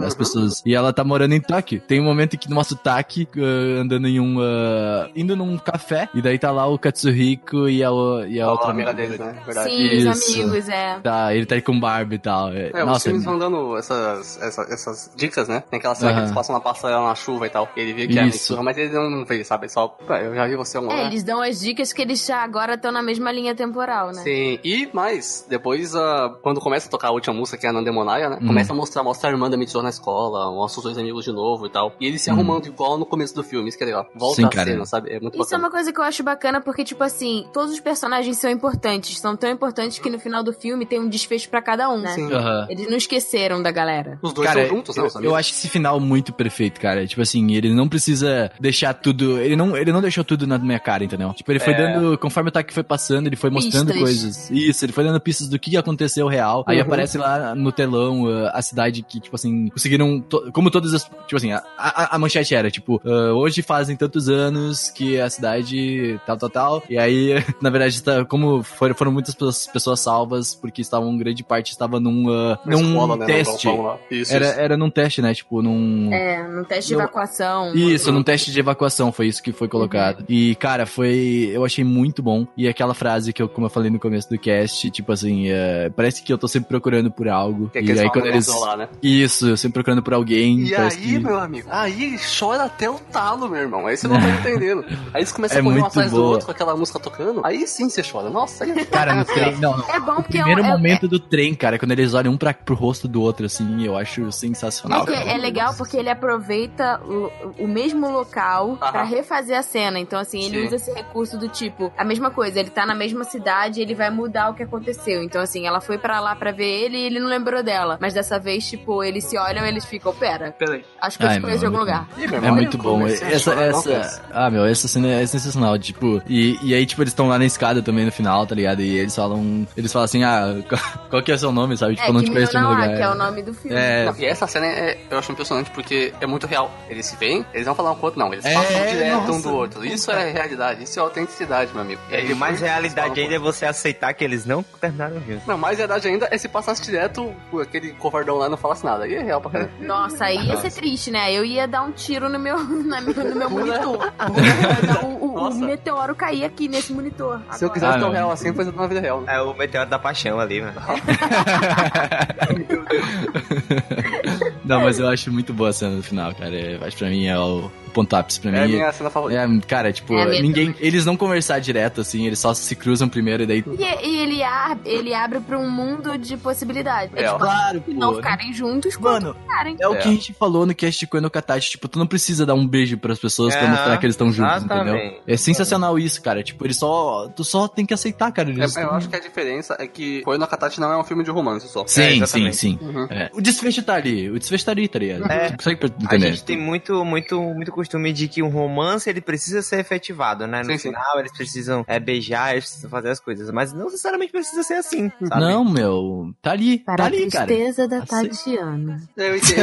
[0.00, 0.60] as pessoas.
[0.66, 1.80] E ela tá morando em Tóquio.
[1.80, 4.38] Tem um momento em que mostra o Taki uh, andando em um.
[4.38, 6.08] Uh, indo num café.
[6.12, 7.90] E daí tá lá o Katsuhiko e a,
[8.28, 8.70] e a oh, outra.
[8.70, 9.36] Amiga deles, né?
[9.44, 9.70] Verdade.
[9.70, 10.10] Sim, Isso.
[10.10, 10.98] os amigos, é.
[11.00, 12.52] Tá, ele tá aí com Barbie e tal.
[12.52, 15.62] É, é Nossa, os filmes é vão dando essas, essas, essas, dicas, né?
[15.70, 17.68] Tem aquela cena que eles passam na passarela na chuva e tal.
[17.76, 18.18] Ele vê que Isso.
[18.18, 19.68] é a Mitsuha, mas ele não vê sabe?
[19.68, 22.38] Só, "Pá, eu já vi você um É, eles dão as dicas que eles já
[22.42, 24.22] agora estão na mesma linha temporal, né?
[24.22, 27.72] Sim, e mais, depois, ah, quando começa a tocar a última música, que é a
[27.72, 28.38] Nandemonaia, né?
[28.40, 28.46] Hum.
[28.46, 31.32] Começa a mostrar, mostra a irmã da Mitsuha na escola, mostra os dois amigos de
[31.32, 31.92] novo e tal.
[32.00, 32.34] E eles se Hum.
[32.34, 34.06] arrumando igual no começo do filme, isso que é legal.
[34.14, 34.70] Volta Sim, a cara.
[34.70, 35.10] cena, sabe?
[35.10, 35.64] É muito Isso é bacana.
[35.64, 39.18] uma coisa que eu acho bacana porque, tipo assim, todos os personagens são importantes.
[39.18, 42.10] São tão importantes que no final do filme tem um desfecho pra cada um, né?
[42.10, 42.32] Sim.
[42.32, 42.66] Aham.
[42.68, 44.18] Eles não esqueceram da galera.
[44.22, 45.08] Os dois Cara, são juntos, né?
[45.16, 47.06] eu, eu acho esse final muito perfeito, cara.
[47.06, 49.33] Tipo assim, ele não precisa deixar tudo.
[49.38, 51.32] Ele não, ele não deixou tudo na minha cara, entendeu?
[51.34, 51.76] Tipo, ele foi É.
[51.76, 52.18] dando.
[52.18, 54.02] Conforme o ataque foi passando, ele foi mostrando Pistas.
[54.02, 54.50] coisas.
[54.50, 56.64] Isso, ele foi dando pistas do que aconteceu real.
[56.66, 56.82] Aí Uhum.
[56.82, 60.20] aparece lá no telão uh, a cidade que, tipo assim, conseguiram.
[60.20, 61.04] to- como todas as.
[61.04, 65.28] Tipo assim, a, a, a manchete era, tipo, uh, hoje fazem tantos anos que a
[65.30, 66.82] cidade tal, tal, tal.
[66.88, 71.70] E aí, na verdade, tá, como foram, foram muitas pessoas, salvas, porque estavam, grande parte
[71.70, 73.68] estava num, uh, num escola, né, teste.
[74.10, 74.60] Isso, Era, isso.
[74.60, 75.32] era num teste, né?
[75.34, 76.12] Tipo, num.
[76.12, 77.74] É, no teste de evacuação.
[77.74, 80.24] Isso, num teste de evacuação, foi isso que foi colocado.
[80.28, 81.50] E, cara, foi.
[81.52, 82.46] Eu achei muito bom.
[82.56, 85.90] E aquela frase que eu, como eu falei no começo do cast, tipo assim, é,
[85.90, 87.68] parece que eu tô sempre procurando por algo.
[87.70, 88.46] Que é e que eles aí quando eles.
[88.60, 88.88] lá, né?
[89.02, 90.60] Isso, eu sempre procurando por alguém.
[90.60, 91.18] E aí, que...
[91.18, 93.86] meu amigo, aí chora até o talo, meu irmão.
[93.86, 94.84] Aí você não tá entendendo.
[95.12, 96.28] Aí eles começam É a correr um muito atrás do boa.
[96.30, 97.40] outro com aquela música tocando.
[97.44, 98.28] Aí sim você chora.
[98.30, 99.56] Nossa, aí é Cara, no trem.
[99.58, 99.90] Não, não.
[99.90, 102.32] É bom O porque é um- primeiro é, momento do trem, cara, quando eles olham
[102.32, 105.04] um pra, pro rosto do outro, assim, eu acho é, sensacional.
[105.06, 107.30] que é legal porque ele aproveita o,
[107.64, 109.98] o mesmo local pra refazer a cena.
[109.98, 110.66] Então, assim, ele Sim.
[110.66, 113.94] usa esse recurso do tipo, a mesma coisa, ele tá na mesma cidade e ele
[113.94, 115.22] vai mudar o que aconteceu.
[115.22, 117.98] Então, assim, ela foi pra lá pra ver ele e ele não lembrou dela.
[118.00, 120.84] Mas dessa vez, tipo, eles se olham e eles ficam, pera, Peraí.
[121.00, 122.08] acho que eu Ai, te conheço de algum é lugar.
[122.18, 123.06] Ih, É muito bom.
[123.06, 124.22] Essa, essa.
[124.32, 125.78] Ah, meu, essa cena é sensacional.
[125.78, 128.80] Tipo, e, e aí, tipo, eles estão lá na escada também no final, tá ligado?
[128.82, 129.66] E eles falam.
[129.76, 130.54] Eles falam assim, ah,
[131.10, 131.94] qual, que é o seu nome, sabe?
[131.96, 132.96] Tipo, É, eu não que te conheço de nenhum lugar.
[132.96, 133.76] que é o nome do filme.
[133.76, 136.70] É, Não, e essa cena é, eu acho impressionante porque é muito real.
[136.88, 138.32] Eles se veem, eles não falam um com o outro, não.
[138.32, 139.42] Eles É, passam direto um nossa.
[139.42, 139.84] do outro.
[139.84, 142.00] Isso é realidade, isso é autenticidade, meu amigo.
[142.10, 145.46] E aí, mais realidade ainda é você aceitar que eles não terminaram juntos.
[145.46, 149.04] Não, mais verdade ainda é se passasse direto, aquele covardão lá não falasse nada.
[149.04, 149.70] Aí é real pra caramba.
[149.80, 151.32] Nossa, aí ia ser triste, né?
[151.32, 154.12] Eu ia dar um tiro no meu, na, no meu monitor.
[155.04, 157.40] o, o- o meteoro cair aqui nesse monitor.
[157.52, 157.72] Se eu agora.
[157.72, 159.20] quisesse Ah, tão real assim, foi na vida real.
[159.22, 159.34] Né?
[159.36, 160.74] É o meteoro da paixão ali, mano.
[164.64, 166.54] Não, mas eu acho muito boa a cena do final, cara.
[166.54, 168.72] Eu acho pra mim é o ponto ápice pra É a mim.
[168.74, 169.40] minha cena favorita.
[169.40, 170.74] É, cara, tipo, É a ninguém.
[170.80, 173.64] Eles não conversar direto, assim, eles só se cruzam primeiro e daí.
[173.78, 177.14] E, e ele, ab- ele abre pra um mundo de possibilidades.
[177.16, 179.76] É, É, tipo, Claro, não ficarem juntos quando Mano, ficarem.
[179.80, 179.98] é o É.
[179.98, 181.70] que a gente falou no cast de Koen no Katachi.
[181.70, 184.32] Tipo, tu não precisa dar um beijo pras pessoas pra É, mostrar que eles estão
[184.32, 185.20] juntos, entendeu?
[185.26, 186.42] É sensacional isso, cara.
[186.42, 187.28] Tipo, eles só.
[187.34, 188.50] Tu só tem que aceitar, cara.
[188.50, 191.04] Eles É, eu acho que a diferença é que Koe no Katachi não é um
[191.04, 191.84] filme de romance só.
[191.86, 192.78] Sim, É, sim, sim.
[192.80, 193.06] Uhum.
[193.10, 193.30] É.
[193.32, 194.30] O desfecho tá ali.
[194.30, 195.30] O desfecho tá ali, tá ligado?
[195.30, 195.50] É.
[195.50, 196.30] Tu consegue A entender?
[196.32, 200.60] gente tem muito, muito, muito costume de que um romance ele precisa ser efetivado, né?
[200.62, 200.88] No Sim, sim.
[200.88, 204.74] final eles precisam é, beijar, eles precisam fazer as coisas, mas não necessariamente precisa ser
[204.74, 205.40] assim, sabe?
[205.40, 206.34] Não, meu.
[206.42, 206.78] Tá ali.
[206.78, 207.46] Para tá a ali, cara.
[207.46, 208.28] tristeza da Aceita.
[208.34, 209.02] Tatiana.
[209.16, 209.54] Eu, entendi,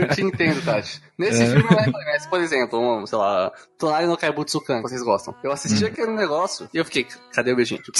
[0.00, 1.02] eu te entendo, Tati.
[1.20, 1.46] Nesse É.
[1.46, 5.34] filme não é mas, por exemplo, um, sei lá, Tonari no Kaibutsukan, que vocês gostam.
[5.44, 5.88] Eu assisti Hum.
[5.88, 7.80] aquele negócio e eu fiquei, cadê o beijinho?
[7.82, 7.98] Tipo,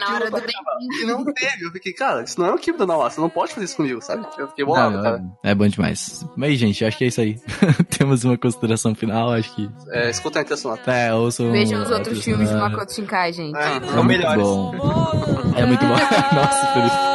[0.00, 1.02] na hora do beijinho.
[1.02, 1.64] E não teve.
[1.66, 4.00] Eu fiquei, cara, isso não é um Kibdo não, você não pode fazer isso comigo,
[4.00, 4.24] sabe?
[4.38, 5.22] Eu fiquei bolado, não, cara.
[5.42, 6.24] é bom demais.
[6.36, 7.36] Mas, gente, acho que é isso aí.
[7.98, 9.68] Temos uma consideração final, acho que.
[9.90, 10.78] É, escuta a intenção.
[10.86, 11.50] É, ouçam.
[11.52, 12.54] Vejam os outros filmes de?
[12.54, 13.56] Makoto Shinkai, gente.
[13.56, 14.42] É, É são muito melhores.
[14.42, 14.74] bom.
[15.56, 15.94] É muito bom.
[16.34, 17.13] Nossa, Felipe.